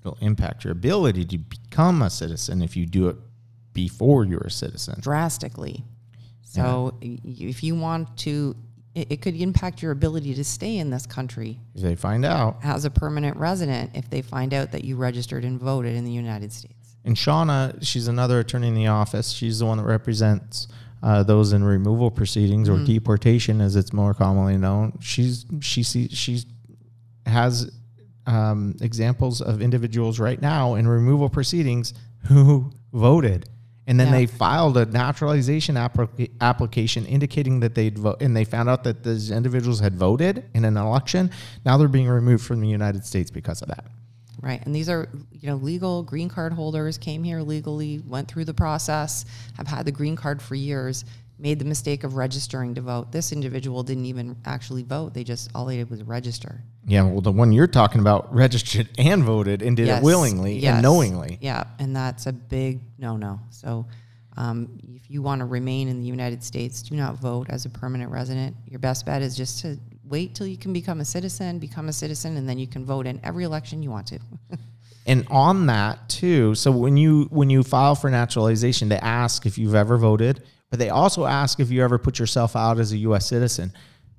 [0.00, 3.16] it'll impact your ability to become a citizen if you do it
[3.72, 4.96] before you're a citizen.
[5.00, 5.84] drastically.
[6.42, 8.56] So y- if you want to,
[8.96, 12.56] it, it could impact your ability to stay in this country If they find out,
[12.64, 16.10] as a permanent resident if they find out that you registered and voted in the
[16.10, 16.74] United States.
[17.04, 19.30] And Shauna, she's another attorney in the office.
[19.30, 20.68] She's the one that represents
[21.02, 24.98] uh, those in removal proceedings or deportation, as it's more commonly known.
[25.00, 26.44] She's she sees she's
[27.26, 27.70] has
[28.26, 31.94] um, examples of individuals right now in removal proceedings
[32.26, 33.48] who voted.
[33.86, 34.12] And then Yeah.
[34.18, 39.02] they filed a naturalization applica- application indicating that they'd vote, and they found out that
[39.02, 41.30] those individuals had voted in an election.
[41.64, 43.86] Now they're being removed from the United States because of that.
[44.40, 44.64] Right.
[44.64, 48.54] And these are, you know, legal green card holders, came here legally, went through the
[48.54, 49.26] process,
[49.56, 51.04] have had the green card for years,
[51.38, 53.12] made the mistake of registering to vote.
[53.12, 55.14] This individual didn't even actually vote.
[55.14, 56.62] They just, all they did was register.
[56.86, 60.58] Yeah, well, the one you're talking about registered and voted and did Yes, it willingly
[60.58, 60.74] yes.
[60.74, 61.38] and knowingly.
[61.40, 63.40] Yeah, and that's a big no-no.
[63.50, 63.86] So,
[64.36, 67.70] um, if you want to remain in the United States, do not vote as a
[67.70, 68.56] permanent resident.
[68.66, 69.78] Your best bet is just to
[70.10, 73.06] wait till you can become a citizen, become a citizen, and then you can vote
[73.06, 74.18] in every election you want to.
[75.06, 79.56] And on that too, so when you when you file for naturalization, they ask if
[79.56, 82.98] you've ever voted, but they also ask if you ever put yourself out as a
[82.98, 83.26] U.S.
[83.26, 83.72] citizen.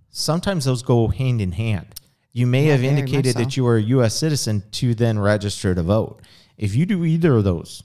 [0.10, 1.88] Sometimes those go hand in hand.
[2.34, 4.16] You may Yeah, have indicated that you are a U.S.
[4.16, 6.24] citizen to then register to vote.
[6.58, 7.84] If you do either of those,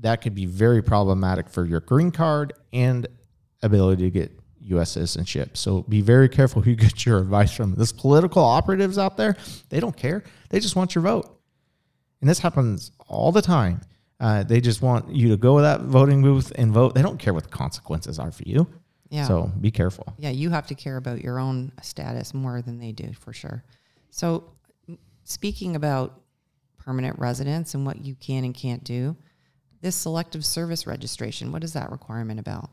[0.00, 3.06] that could be very problematic for your green card and
[3.62, 4.92] ability to get U.S.
[4.92, 5.56] citizenship.
[5.56, 7.74] So be very careful who you get your advice from.
[7.74, 9.36] This political operatives out there,
[9.68, 10.24] they don't care.
[10.50, 11.38] They just want your vote.
[12.20, 13.82] And this happens all the time.
[14.20, 16.94] Uh, they just want you to go to that voting booth and vote.
[16.94, 18.66] They don't care what the consequences are for you.
[19.10, 19.28] Yeah.
[19.28, 20.14] So be careful.
[20.18, 23.62] Yeah, you have to care about your own status more than they do, for sure.
[24.10, 24.52] So,
[25.24, 26.20] speaking about
[26.78, 29.16] permanent residence and what you can and can't do,
[29.82, 32.70] this selective service registration, what is that requirement about?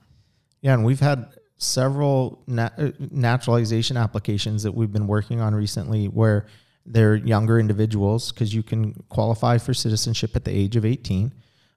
[0.62, 6.08] Yeah, and we've had several nat- uh, naturalization applications that we've been working on recently
[6.08, 6.48] where
[6.88, 11.32] they're younger individuals because you can qualify for citizenship at the age of 18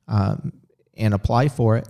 [0.08, 0.52] um,
[0.96, 1.86] and apply for it.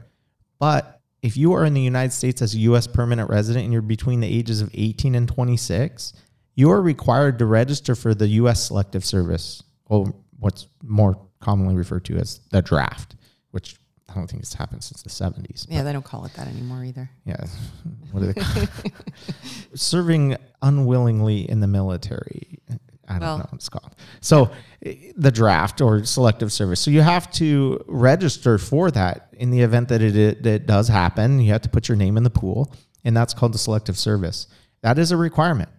[0.58, 2.88] But if you are in the United States as a U.S.
[2.88, 6.14] permanent resident and you're between the ages of 18 and 26,
[6.56, 8.66] you are required to register for the U.S.
[8.66, 13.14] Selective Service, or what's more commonly referred to as the draft,
[13.52, 13.76] which
[14.14, 15.66] I don't think it's happened since the 70s.
[15.68, 17.10] Yeah, they don't call it that anymore either.
[17.24, 17.36] Yeah.
[18.12, 18.62] What do they call?
[19.74, 22.60] Serving unwillingly in the military.
[23.08, 23.94] I don't Well- know what it's called.
[24.20, 24.50] So
[24.84, 26.80] eh, the draft or selective service.
[26.80, 30.88] So you have to register for that in the event that it, it, it does
[30.88, 31.40] happen.
[31.40, 32.72] You have to put your name in the pool,
[33.04, 34.46] and that's called the selective service.
[34.82, 35.70] That is a requirement.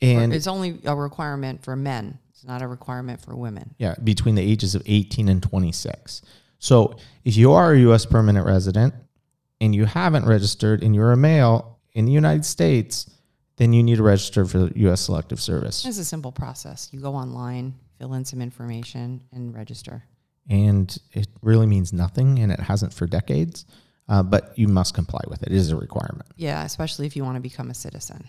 [0.00, 2.18] And it's only a requirement for men.
[2.30, 3.74] It's not a requirement for women.
[3.78, 6.22] Yeah, between the ages of 18 and 26.
[6.58, 8.06] So if you are a U.S.
[8.06, 8.94] permanent resident
[9.60, 13.10] and you haven't registered and you're a male in the United States,
[13.56, 15.02] then you need to register for the U.S.
[15.02, 15.84] Selective Service.
[15.84, 16.88] It's a simple process.
[16.92, 20.04] You go online, fill in some information, and register.
[20.48, 23.66] And it really means nothing, and it hasn't for decades,
[24.08, 25.48] uh, but you must comply with it.
[25.48, 26.28] It is a requirement.
[26.36, 28.28] Yeah, especially if you want to become a citizen.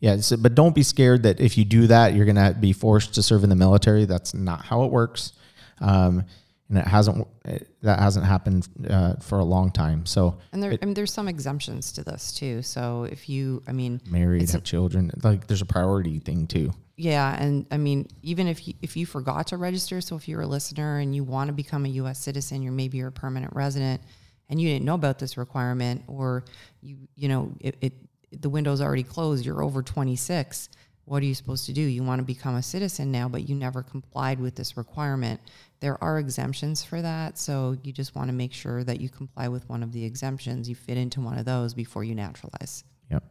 [0.00, 2.72] Yeah, so, but don't be scared that if you do that, you're going to be
[2.72, 4.04] forced to serve in the military.
[4.04, 5.32] That's not how it works.
[5.80, 6.24] Um,
[6.68, 10.04] and it hasn't it, that hasn't happened uh, for a long time.
[10.06, 12.62] So And there, I mean, there's some exemptions to this too.
[12.62, 15.10] So if you, I mean, married, have children.
[15.22, 16.72] Like there's a priority thing too.
[16.96, 20.42] yeah, and I mean, even if you, if you forgot to register, so if you're
[20.42, 22.18] a listener and you want to become a U.S.
[22.18, 24.02] citizen, you're maybe you're a permanent resident,
[24.50, 26.44] and you didn't know about this requirement, or
[26.80, 27.92] you, you know, it, it
[28.30, 29.46] the window's already closed.
[29.46, 30.68] You're over 26.
[31.08, 31.80] What are you supposed to do?
[31.80, 35.40] You want to become a citizen now, but you never complied with this requirement.
[35.80, 39.48] There are exemptions for that, so you just want to make sure that you comply
[39.48, 40.68] with one of the exemptions.
[40.68, 42.84] You fit into one of those before you naturalize.
[43.10, 43.24] Yep.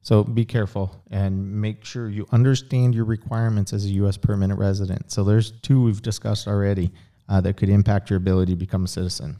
[0.00, 4.16] So be careful and make sure you understand your requirements as a U.S.
[4.16, 5.12] permanent resident.
[5.12, 6.90] So there's two we've discussed already
[7.28, 9.36] uh, that could impact your ability to become a citizen.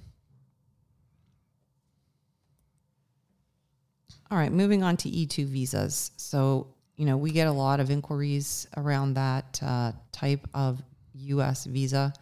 [4.30, 6.10] All right, moving on to E2 visas.
[6.16, 10.82] So, you know, we get a lot of inquiries around that uh, type of
[11.14, 11.64] U.S.
[11.64, 12.12] visa,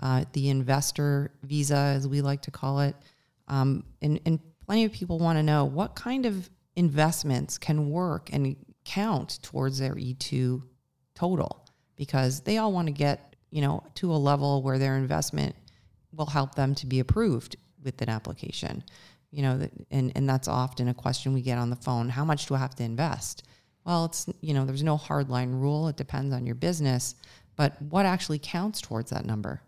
[0.00, 2.96] uh, the investor visa, as we like to call it.
[3.48, 8.30] Um, and, and plenty of people want to know what kind of investments can work
[8.32, 10.62] and count towards their E2
[11.14, 15.54] total because they all want to get, you know, to a level where their investment
[16.12, 18.82] will help them to be approved with an application
[19.30, 22.46] you know and and that's often a question we get on the phone how much
[22.46, 23.42] do i have to invest
[23.86, 27.14] well it's you know there's no hard line rule it depends on your business
[27.56, 29.62] but what actually counts towards that number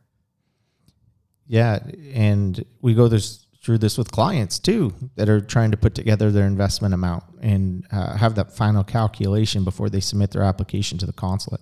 [1.49, 1.79] Yeah,
[2.13, 6.31] and we go this through this with clients too that are trying to put together
[6.31, 11.07] their investment amount and uh, have that final calculation before they submit their application to
[11.07, 11.61] the consulate.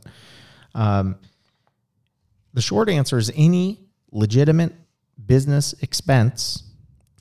[0.75, 1.17] Um,
[2.53, 4.75] the short answer is any legitimate
[5.25, 6.65] business expense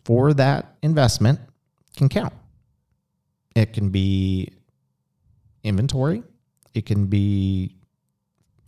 [0.03, 1.39] for that investment
[1.95, 2.33] can count.
[3.55, 4.51] It can be
[5.65, 6.23] inventory,
[6.73, 7.75] it can be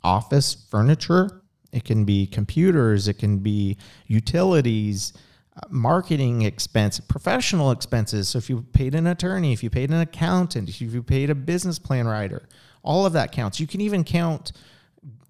[0.03, 5.13] office furniture, it can be computers, it can be utilities,
[5.55, 8.29] uh, marketing expense, professional expenses.
[8.29, 11.35] So if you paid an attorney, if you paid an accountant, if you paid a
[11.35, 12.47] business plan writer,
[12.83, 13.59] all of that counts.
[13.59, 14.53] You can even count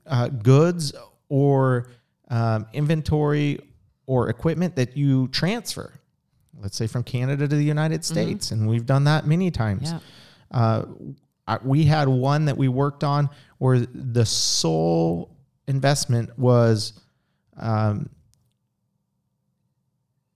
[0.05, 0.93] uh, goods
[1.29, 1.89] or
[2.29, 3.59] um, inventory
[4.05, 5.93] or equipment that you transfer.
[6.59, 9.91] Let's say from Canada to the United States, and we've done that many times.
[9.91, 9.99] yeah
[10.49, 10.85] Uh,
[11.47, 15.35] I, we had one that we worked on where the sole
[15.67, 16.99] investment was
[17.57, 18.09] um,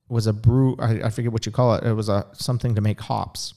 [0.09, 0.75] was a brew.
[0.79, 1.83] I, I forget what you call it.
[1.83, 3.53] It was a something to make hops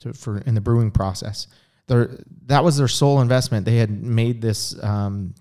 [0.00, 1.46] to, for in the brewing process.
[1.88, 3.64] Their, that was their sole investment.
[3.64, 4.80] They had made this.
[4.82, 5.34] Um,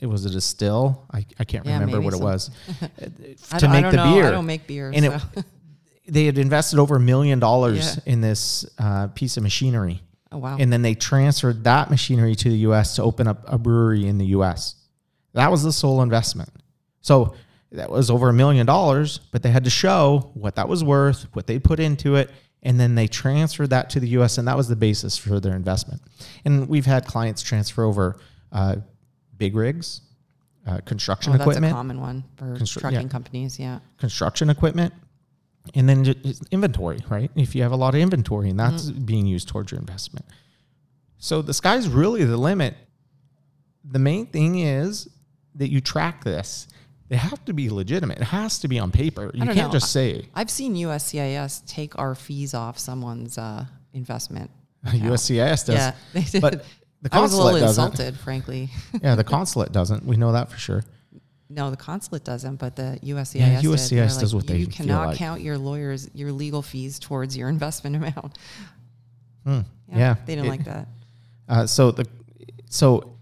[0.00, 1.06] it was a distill.
[1.12, 2.50] I, I can't Yeah, remember what it was
[3.58, 4.14] to make the know.
[4.14, 5.20] beer i don't make beer And so.
[5.36, 5.44] it-
[6.08, 8.12] they had invested over a million dollars Yeah.
[8.14, 12.48] in this uh, piece of machinery, oh wow and then they transferred that machinery to
[12.48, 12.96] the U.S.
[12.96, 14.74] to open up a brewery in the U.S.
[15.34, 16.50] That was the sole investment.
[17.02, 17.34] So
[17.72, 21.26] that was over a million dollars, but they had to show what that was worth,
[21.34, 22.30] what they put into it,
[22.62, 24.38] and then they transferred that to the U.S.
[24.38, 26.02] and that was the basis for their investment.
[26.44, 28.18] And we've had clients transfer over
[28.52, 28.76] uh,
[29.36, 30.02] big rigs,
[30.66, 33.08] uh, construction Oh, that's a equipment, common one for Constru- trucking yeah.
[33.08, 33.58] companies.
[33.58, 33.78] Yeah.
[33.98, 34.92] construction equipment,
[35.74, 37.30] and then just inventory, right?
[37.36, 40.26] If you have a lot of inventory and that's being used towards your investment.
[41.18, 42.74] So the sky's really the limit.
[43.84, 45.08] The main thing is
[45.56, 46.66] that you track this.
[47.08, 48.18] They have to be legitimate.
[48.18, 49.30] It has to be on paper.
[49.34, 49.70] You can't know.
[49.70, 54.50] just say I've seen USCIS take our fees off someone's uh, investment.
[54.86, 55.68] USCIS does.
[55.74, 56.40] Yeah, they did.
[56.40, 56.64] But
[57.02, 57.84] the I was a little doesn't.
[57.84, 58.70] insulted, frankly.
[59.02, 60.04] Yeah, the consulate doesn't.
[60.04, 60.84] We know that for sure.
[61.52, 63.34] No, the consulate doesn't, but the USCIS.
[63.40, 63.68] Yeah, did.
[63.70, 67.36] USCIS They're does what they You cannot like." count your lawyers, your legal fees towards
[67.36, 68.38] your investment amount.
[69.44, 69.60] Hmm.
[69.92, 70.88] Yeah, they didn't It- like that.
[71.48, 72.06] Uh, so the
[72.68, 73.16] so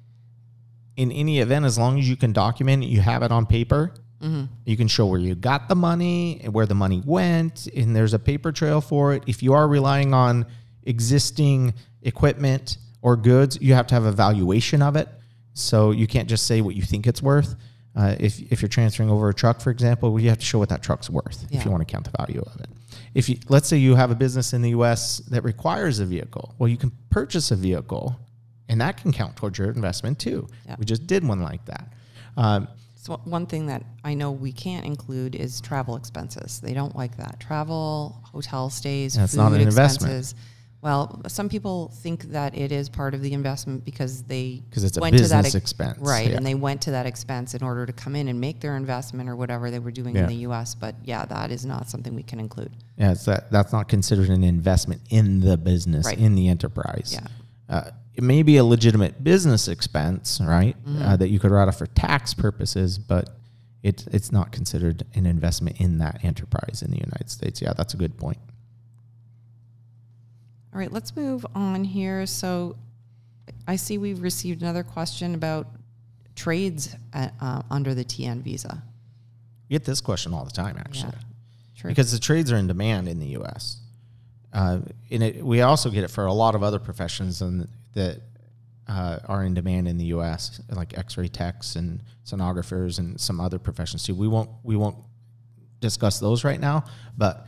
[0.96, 3.94] in any event, as long as you can document it, you have it on paper.
[4.20, 4.44] Mm-hmm.
[4.66, 8.12] You can show where you got the money, and where the money went, and there's
[8.14, 9.22] a paper trail for it.
[9.26, 10.44] If you are relying on
[10.82, 15.08] existing equipment or goods, you have to have a valuation of it.
[15.54, 17.54] So you can't just say what you think it's worth.
[17.98, 20.56] Uh, if, if you're transferring over a truck, for example, well, you have to show
[20.60, 22.68] what that truck's worth if you want to count the value of it.
[23.12, 25.18] If you let's say you have a business in the U.S.
[25.30, 28.14] that requires a vehicle, well, you can purchase a vehicle,
[28.68, 30.46] and that can count towards your investment too.
[30.66, 30.76] Yeah.
[30.78, 31.92] We just did one like that.
[32.36, 36.60] Um, So one thing that I know we can't include is travel expenses.
[36.60, 37.40] They don't like that.
[37.40, 40.34] Travel, hotel stays, That's food not an investment.
[40.80, 44.96] Well, some people think that it is part of the investment because they 'Cause it's
[44.96, 46.30] a went to that business ex- expense, right?
[46.30, 46.36] yeah.
[46.36, 49.28] And they went to that expense in order to come in and make their investment
[49.28, 50.22] or whatever they were doing Yeah.
[50.22, 50.76] in the U.S.
[50.76, 52.70] But yeah, that is not something we can include.
[52.96, 56.18] Yeah, it's that that's not considered an investment in the business, Right.
[56.18, 57.10] in the enterprise.
[57.12, 57.26] Yeah.
[57.68, 60.76] Uh, it may be a legitimate business expense, right?
[60.86, 61.02] Mm-hmm.
[61.02, 63.30] Uh, that you could write off for tax purposes, but
[63.82, 67.60] it, it's not considered an investment in that enterprise in the United States.
[67.60, 68.38] Yeah, that's a good point.
[70.72, 72.26] All right, let's move on here.
[72.26, 72.76] So
[73.66, 75.66] I see we've received another question about
[76.34, 78.82] trades at, uh, under the TN visa.
[79.68, 81.12] You get this question all the time, actually,
[81.76, 81.90] True.
[81.90, 83.78] because the trades are in demand in the U.S.
[84.52, 84.78] Uh,
[85.10, 88.20] and it, we also get it for a lot of other professions and that
[88.88, 93.58] uh, are in demand in the U.S., like X-ray techs and sonographers and some other
[93.58, 94.14] professions too.
[94.14, 94.96] We won't we won't
[95.80, 96.84] discuss those right now,
[97.16, 97.46] but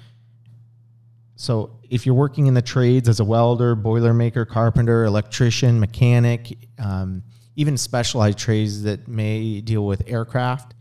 [1.41, 6.69] so if you're working in the trades as a welder, boiler maker, carpenter, electrician, mechanic,
[6.79, 7.23] um,
[7.57, 10.75] even specialized trades that may deal with aircraft,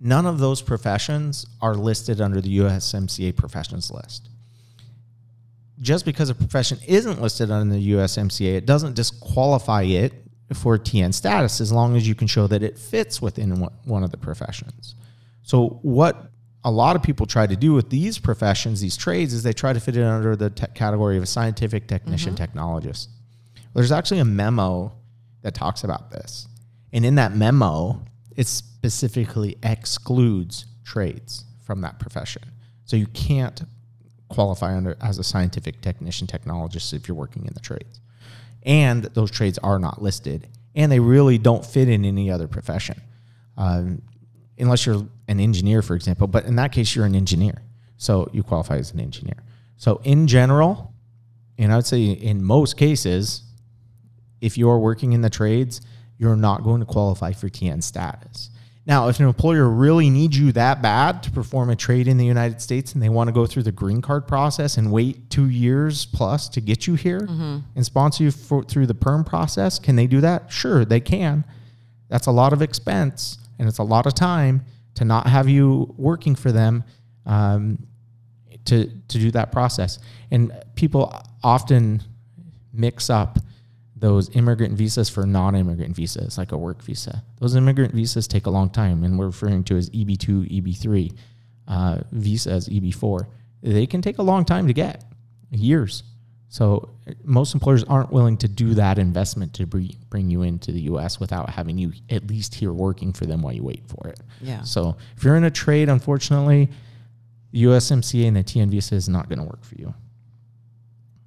[0.00, 4.30] none of those professions are listed under the USMCA professions list.
[5.78, 10.14] Just because a profession isn't listed under the USMCA, it doesn't disqualify it
[10.54, 14.10] for TN status as long as you can show that it fits within one of
[14.10, 14.94] the professions.
[15.42, 16.30] So, what
[16.64, 19.72] a lot of people try to do with these professions, these trades, is they try
[19.72, 23.08] to fit it under the te- category of a scientific technician, technologist.
[23.74, 24.92] There's actually a memo
[25.42, 26.48] that talks about this.
[26.92, 28.04] And in that memo,
[28.36, 32.42] it specifically excludes trades from that profession.
[32.84, 33.62] So you can't
[34.28, 38.00] qualify under as a scientific technician technologist if you're working in the trades.
[38.62, 43.00] And those trades are not listed, and they really don't fit in any other profession,
[43.56, 44.02] um,
[44.58, 46.26] unless you're an engineer, for example.
[46.26, 47.62] But in that case, you're an engineer,
[47.96, 49.42] so you qualify as an engineer.
[49.76, 50.92] So in general,
[51.58, 53.42] and I would say in most cases,
[54.40, 55.80] if you're working in the trades,
[56.18, 58.50] you're not going to qualify for TN status.
[58.86, 62.26] Now, if an employer really needs you that bad to perform a trade in the
[62.26, 65.48] United States and they want to go through the green card process and wait two
[65.48, 67.60] years plus to get you here mm-hmm.
[67.74, 70.52] and sponsor you for, through the perm process, can they do that?
[70.52, 71.46] Sure, they can.
[72.10, 74.64] That's a lot of expense and it's a lot of time
[74.94, 76.84] to not have you working for them
[77.26, 77.86] um,
[78.64, 79.98] to, to do that process.
[80.30, 82.02] And people often
[82.72, 83.38] mix up
[83.96, 87.22] those immigrant visas for non-immigrant visas, like a work visa.
[87.40, 91.16] Those immigrant visas take a long time, and we're referring to as EB2, EB3
[91.68, 93.26] uh, visas, EB4.
[93.62, 95.04] They can take a long time to get,
[95.50, 96.02] years.
[96.54, 96.88] So
[97.24, 101.18] most employers aren't willing to do that investment to bring bring you into the U.S.
[101.18, 104.20] without having you at least here working for them while you wait for it.
[104.40, 104.62] Yeah.
[104.62, 106.68] So if you're in a trade, unfortunately,
[107.50, 109.86] the USMCA and the TN visa is not going to work for you.
[109.88, 109.94] All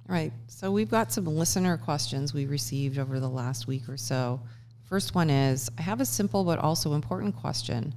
[0.08, 0.32] right.
[0.46, 4.40] So we've got some listener questions we received over the last week or so.
[4.84, 7.94] First one is I have a simple but also important question.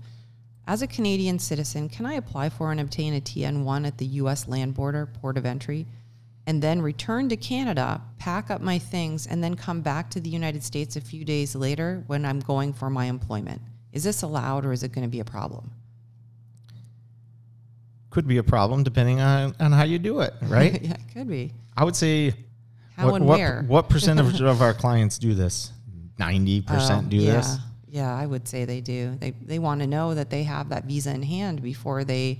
[0.67, 4.49] As a Canadian citizen, can I apply for and obtain a TN1 at the US
[4.49, 5.87] land border, port of entry,
[6.47, 10.29] and then return to Canada, pack up my things, and then come back to the
[10.29, 13.61] United States a few days later when I'm going for my employment?
[13.93, 15.71] Is this allowed or is it going to be a problem?
[18.09, 20.81] Could be a problem depending on, on how you do it, right?
[20.81, 21.53] yeah, it could be.
[21.77, 22.33] I would say
[22.97, 23.63] How what, and what, where?
[23.67, 25.71] What percentage of our clients do this?
[26.17, 27.57] Ninety oh, percent Oh, do yeah, this.
[27.87, 29.17] Yeah, I would say they do.
[29.19, 32.39] They they want to know that they have that visa in hand before they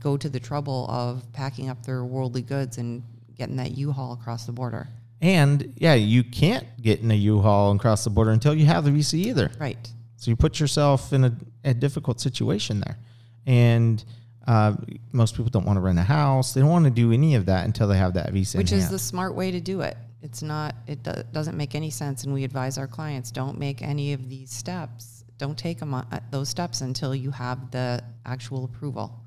[0.00, 3.02] go to the trouble of packing up their worldly goods and
[3.40, 4.86] getting that U-Haul across the border.
[5.22, 8.84] And yeah, you can't get in a U-Haul and cross the border until you have
[8.84, 9.50] the visa either.
[9.58, 9.90] Right.
[10.16, 11.32] So you put yourself in a,
[11.64, 12.98] a difficult situation there.
[13.46, 14.04] And
[14.46, 14.76] uh,
[15.12, 16.52] most people don't want to rent a house.
[16.52, 18.58] They don't want to do any of that until they have that visa.
[18.58, 18.94] Which is hand.
[18.94, 19.96] the smart way to do it.
[20.22, 20.74] It's not.
[20.86, 24.28] It do, doesn't make any sense, and we advise our clients don't make any of
[24.28, 25.24] these steps.
[25.38, 29.18] Don't take them on, uh, those steps until you have the actual approval.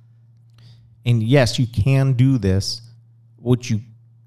[1.06, 2.82] And yes, you can do this.
[3.38, 3.82] What you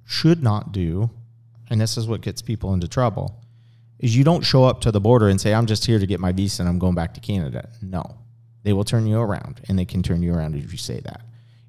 [0.06, 1.10] should not do,
[1.68, 3.42] and this is what gets people into trouble,
[3.98, 6.20] is you don't show up to the border and say, I'm just here to get
[6.20, 7.68] my visa and I'm going back to Canada.
[7.82, 8.16] No.
[8.62, 11.22] They will turn you around and they can turn you around if you say that.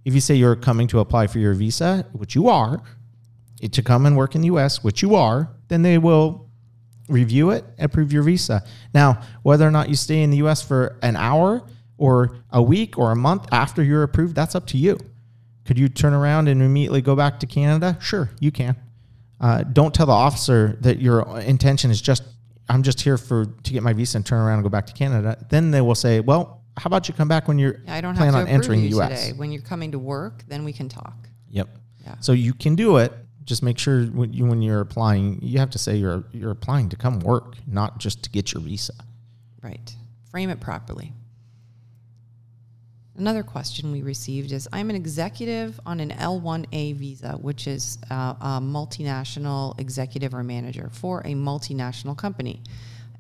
[0.06, 2.82] If you say you're coming to apply for your visa, which you are,
[3.72, 6.50] to come and work in the US, which you are, then they will
[7.10, 8.64] review it, approve your visa.
[8.94, 11.64] Now, whether or not you stay in the US for an hour
[11.98, 14.98] or a week or a month after you're approved, that's up to you.
[15.68, 17.98] Could you turn around and immediately go back to Canada?
[18.02, 18.76] Sure, you can.
[19.40, 22.24] Uh, don't tell the officer that your intention is just
[22.70, 24.94] I'm just here for to get my visa and turn around and go back to
[24.94, 25.38] Canada.
[25.50, 28.34] Then they will say, well, how about you come back when you're I don't plan
[28.34, 29.26] have to on entering the U.S.
[29.26, 29.38] today.
[29.38, 31.16] When you're coming to work, then we can talk.
[31.50, 31.70] Yep.
[32.06, 32.16] Yeah.
[32.20, 33.14] So you can do it.
[33.44, 36.90] Just make sure when, you, when you're applying, you have to say you're you're applying
[36.90, 38.94] to come work, not just to get your visa.
[39.62, 39.96] Right.
[40.30, 41.14] Frame it properly.
[43.18, 48.36] Another question we received is I'm an executive on an L1A visa, which is uh,
[48.40, 52.62] a multinational executive or manager for a multinational company.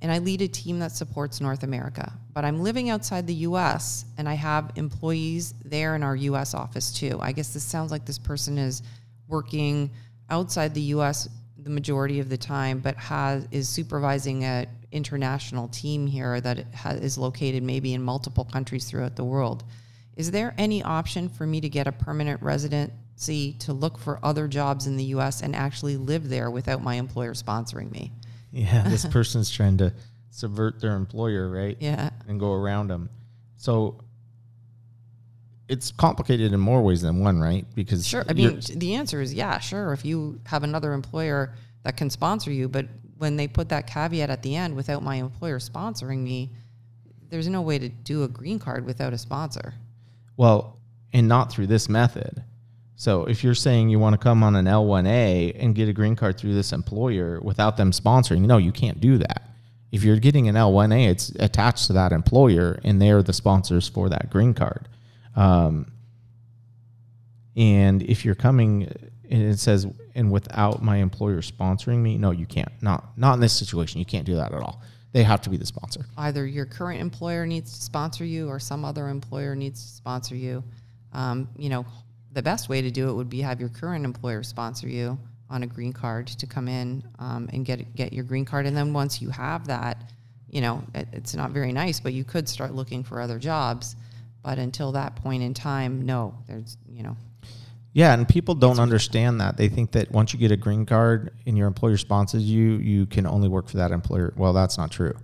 [0.04, 2.14] And I lead a team that supports North America.
[2.32, 6.91] But I'm living outside the US and I have employees there in our US office
[6.91, 7.18] too.
[7.20, 8.84] I guess this sounds like this person is
[9.28, 9.89] working
[10.30, 11.28] outside the US
[11.58, 16.91] the majority of the time, but has is supervising a international team here that ha-
[16.91, 19.64] is located maybe in multiple countries throughout the world.
[20.18, 24.47] Is there any option for me to get a permanent residency to look for other
[24.47, 25.41] jobs in the U.S.
[25.41, 28.11] and actually live there without my employer sponsoring me?
[28.51, 29.93] Yeah, this person's trying to
[30.32, 31.78] subvert their employer, right?
[31.80, 33.11] Yeah, and go around them.
[33.57, 34.01] So
[35.70, 37.68] it's complicated in more ways than one, right?
[37.76, 38.26] Because sure.
[38.28, 39.93] I mean, the answer is yeah, sure.
[39.93, 41.53] If you have another employer
[41.84, 42.88] that can sponsor you, but
[43.18, 46.51] when they put that caveat at the end, without my employer sponsoring me,
[47.30, 49.76] there's no way to do a green card without a sponsor.
[50.38, 50.80] Well,
[51.12, 52.44] and not through this method.
[52.96, 56.16] So if you're saying you want to come on an L1A and get a green
[56.16, 59.50] card through this employer without them sponsoring, no, you can't do that.
[59.92, 64.10] If you're getting an L1A, it's attached to that employer, and they're the sponsors for
[64.10, 64.88] that green card.
[65.36, 65.92] Um,
[67.56, 68.92] and if you're coming
[69.30, 69.86] and it says,
[70.16, 72.72] and without my employer sponsoring me, no, you can't.
[72.82, 74.00] Not not in this situation.
[74.00, 74.82] You can't do that at all.
[75.14, 76.05] They have to be the sponsor.
[76.18, 80.36] either your current employer needs to sponsor you or some other employer needs to sponsor
[80.36, 80.64] you.
[81.14, 81.86] Um, you know,
[82.34, 85.18] the best way to do it would be have your current employer sponsor you
[85.49, 88.66] on a green card to come in um, and get get your green card.
[88.66, 90.12] And then once you have that,
[90.49, 93.95] you know, it, it's not very nice, but you could start looking for other jobs.
[94.43, 97.18] But until that point in time, no, there's you know,
[97.98, 99.58] Yeah, and people don't understand that.
[99.58, 103.08] They think that once you get a green card and your employer sponsors you, you
[103.08, 104.36] can only work for that employer.
[104.38, 105.16] Well, that's not true.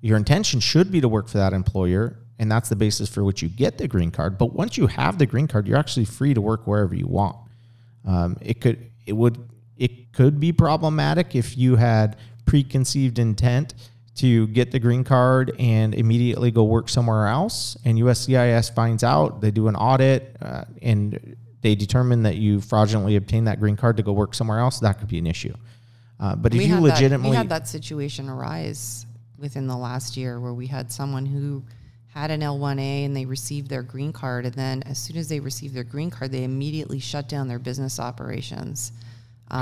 [0.00, 3.42] Your intention should be to work for that employer, and that's the basis for which
[3.42, 4.38] you get the green card.
[4.38, 7.36] But once you have the green card, you're actually free to work wherever you want.
[8.06, 9.46] Um, it could, it would,
[9.76, 12.16] it could be problematic if you had
[12.46, 13.74] preconceived intent
[14.14, 19.42] to get the green card and immediately go work somewhere else, and USCIS finds out,
[19.42, 23.96] they do an audit, uh, and they determine that you fraudulently obtained that green card
[23.96, 24.78] to go work somewhere else.
[24.80, 25.54] That could be an issue.
[26.20, 29.06] Uh, but if we you legitimately, that, we had that situation arise
[29.38, 31.64] within the last year where we had someone who
[32.08, 35.40] had an L1A and they received their green card, and then as soon as they
[35.40, 38.92] received their green card, they immediately shut down their business operations.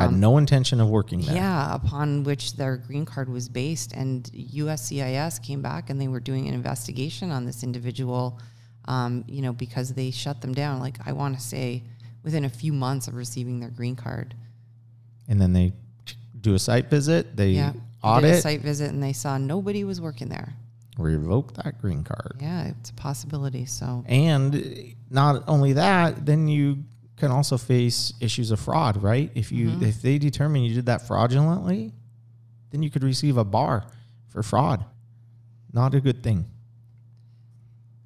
[0.02, 1.36] had no intention of working there.
[1.36, 6.20] Yeah, upon which their green card was based, and USCIS came back and they were
[6.20, 8.38] doing an investigation on this individual.
[8.86, 10.80] Um, you know, because they shut them down.
[10.80, 11.84] Like I want to say,
[12.22, 14.34] within a few months of receiving their green card.
[15.28, 15.72] And then they
[16.40, 19.38] do a site visit, they Yeah, they did a audit, site visit, and they saw
[19.38, 20.54] nobody was working there.
[20.98, 22.36] revoke that green card.
[22.40, 23.64] Yeah, it's a possibility.
[23.66, 26.84] So And not only that, then you
[27.16, 29.30] can also face issues of fraud, right?
[29.34, 29.84] If you Mm-hmm.
[29.84, 31.92] if they determine you did that fraudulently,
[32.70, 33.84] then you could receive a bar
[34.28, 34.84] for fraud.
[35.72, 36.46] Not a good thing.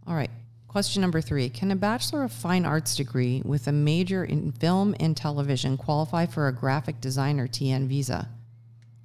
[0.07, 0.31] All right.
[0.77, 4.95] Question number three Can a Bachelor of Fine Arts degree with a major in film
[5.01, 8.29] and television qualify for a graphic designer TN visa?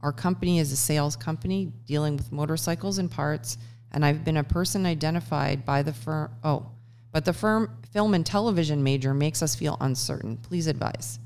[0.01, 3.57] Our company is a sales company dealing with motorcycles and parts,
[3.93, 6.31] and I've been a person identified by the firm.
[6.43, 6.65] Oh,
[7.13, 10.35] but the firm film and television major makes us feel uncertain.
[10.35, 11.19] Please advise.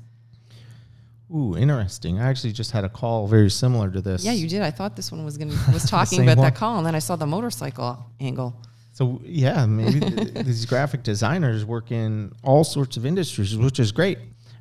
[1.34, 2.20] Ooh, interesting.
[2.20, 4.24] I actually just had a call very similar to this.
[4.24, 4.62] Yeah, you did.
[4.62, 6.44] I thought this one was going to was talking about one.
[6.44, 8.54] that call, and then I saw the motorcycle angle.
[8.96, 10.00] So yeah, maybe
[10.42, 14.18] these graphic designers work in all sorts of industries, which is great.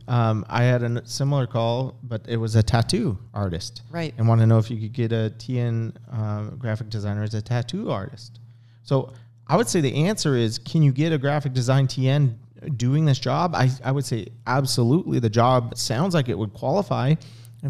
[0.09, 4.13] Um, I had a similar call, but it was a tattoo artist, Right.
[4.17, 7.41] And want to know if you could get a TN um, graphic designer as a
[7.41, 8.41] tattoo artist.
[8.83, 9.13] So
[9.47, 12.35] I would say the answer is, can you get a graphic design TN
[12.75, 13.55] doing this job?
[13.55, 15.19] I, I would say absolutely.
[15.19, 17.15] The job sounds like it would qualify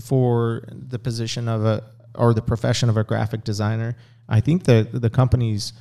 [0.01, 1.84] for the position of a
[2.16, 3.95] or the profession of a graphic designer.
[4.28, 5.74] I think the the company's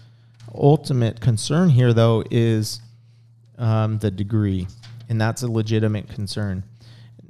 [0.53, 2.81] ultimate concern here, though, is
[3.59, 4.67] um, the degree,
[5.09, 6.65] and that's a legitimate concern.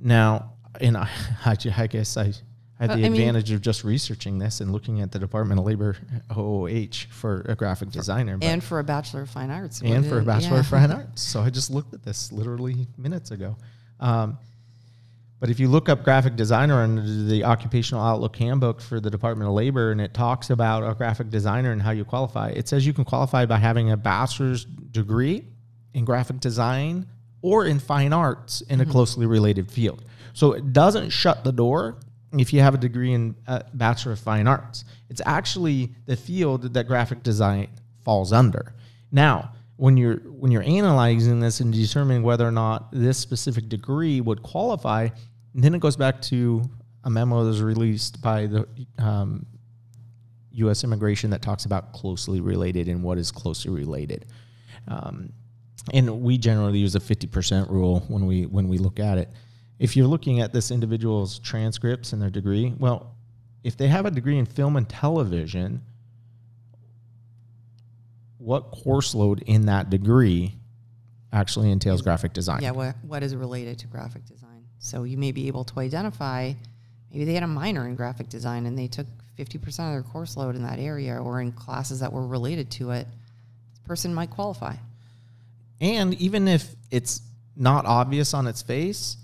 [0.00, 1.08] Now, and I,
[1.44, 2.32] I, I guess I
[2.78, 5.60] had Uh, the I mean- advantage of just researching this and looking at the Department
[5.60, 5.96] of Labor
[6.36, 9.80] OOH for a graphic designer, And for a Bachelor of Fine Arts.
[9.82, 10.60] and for a Bachelor yeah.
[10.60, 11.22] of Fine Arts.
[11.22, 13.56] So I just looked at this literally minutes ago.
[14.00, 14.38] Um,
[15.40, 19.48] but if you look up graphic designer under the Occupational Outlook Handbook for the Department
[19.48, 22.86] of Labor, and it talks about a graphic designer and how you qualify, it says
[22.86, 25.44] you can qualify by having a bachelor's degree
[25.92, 27.06] in graphic design
[27.42, 30.04] or in fine arts in a closely related field.
[30.32, 31.98] So it doesn't shut the door
[32.32, 34.84] if you have a degree in uh, Bachelor of Fine Arts.
[35.08, 37.68] It's actually the field that graphic design
[38.02, 38.74] falls under.
[39.12, 44.20] Now, when you're when you're analyzing this and determining whether or not this specific degree
[44.20, 45.08] would qualify,
[45.54, 46.62] then it goes back to
[47.04, 48.66] a memo that was released by the
[48.98, 49.44] um,
[50.52, 50.84] U.S.
[50.84, 54.26] Immigration that talks about closely related and what is closely related.
[54.88, 55.32] Um,
[55.92, 59.28] and we generally use a 50% rule when we when we look at it.
[59.78, 63.16] If you're looking at this individual's transcripts and their degree, well,
[63.64, 65.82] if they have a degree in film and television,
[68.44, 70.54] what course load in that degree
[71.32, 72.60] actually entails graphic design?
[72.62, 74.66] Yeah, what, what is related to graphic design?
[74.78, 76.52] So you may be able to identify
[77.10, 79.06] maybe they had a minor in graphic design and they took
[79.38, 82.90] 50% of their course load in that area or in classes that were related to
[82.90, 83.06] it.
[83.70, 84.76] This person might qualify.
[85.80, 87.22] And even if it's
[87.56, 89.16] not obvious on its face,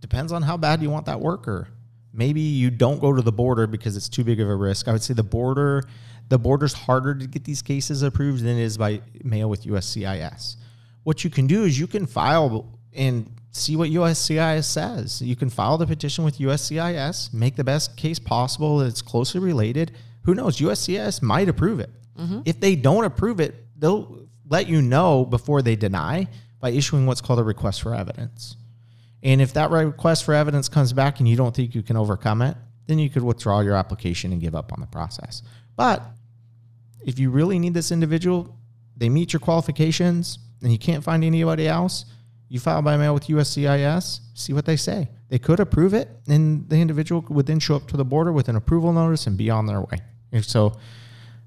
[0.00, 1.68] depends on how bad you want that worker.
[2.14, 4.88] Maybe you don't go to the border because it's too big of a risk.
[4.88, 5.84] I would say the border,
[6.28, 10.56] the border's harder to get these cases approved than it is by mail with USCIS.
[11.04, 15.22] What you can do is you can file and see what USCIS says.
[15.22, 19.40] You can file the petition with USCIS, make the best case possible that it's closely
[19.40, 19.92] related.
[20.24, 20.58] Who knows?
[20.58, 21.90] USCIS might approve it.
[22.18, 22.40] Mm-hmm.
[22.44, 26.28] If they don't approve it, they'll let you know before they deny
[26.60, 28.56] by issuing what's called a request for evidence.
[29.22, 32.42] And if that request for evidence comes back and you don't think you can overcome
[32.42, 32.56] it,
[32.86, 35.42] then you could withdraw your application and give up on the process.
[35.76, 36.02] But
[37.08, 38.54] if you really need this individual,
[38.94, 42.04] they meet your qualifications, and you can't find anybody else,
[42.50, 45.08] you file by mail with USCIS, see what they say.
[45.30, 48.50] They could approve it, and the individual would then show up to the border with
[48.50, 50.00] an approval notice and be on their way.
[50.32, 50.74] And so,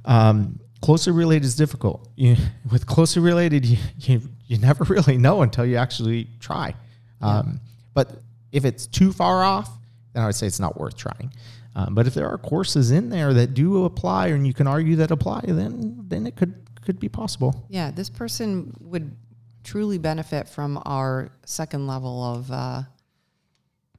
[0.06, 2.10] um, closely related is difficult.
[2.16, 2.38] You,
[2.72, 6.74] with closely related, you, you, you never really know until you actually try.
[7.22, 7.60] Um,
[7.94, 8.20] but
[8.52, 9.70] if it's too far off,
[10.14, 11.32] then I would say it's not worth trying.
[11.76, 14.98] Um, but if there are courses in there that do apply, and you can argue
[14.98, 17.66] that apply, then then it could could be possible.
[17.70, 19.16] Yeah, this person would
[19.64, 22.82] truly benefit from our second level of uh,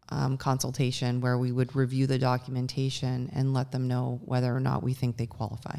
[0.08, 4.82] um, consultation where we would review the documentation and let them know whether or not
[4.82, 5.76] we think they qualify.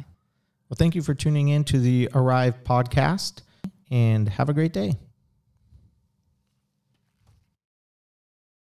[0.70, 3.41] Well, thank you for tuning in to the Arrive podcast,
[3.91, 4.96] and have a great day.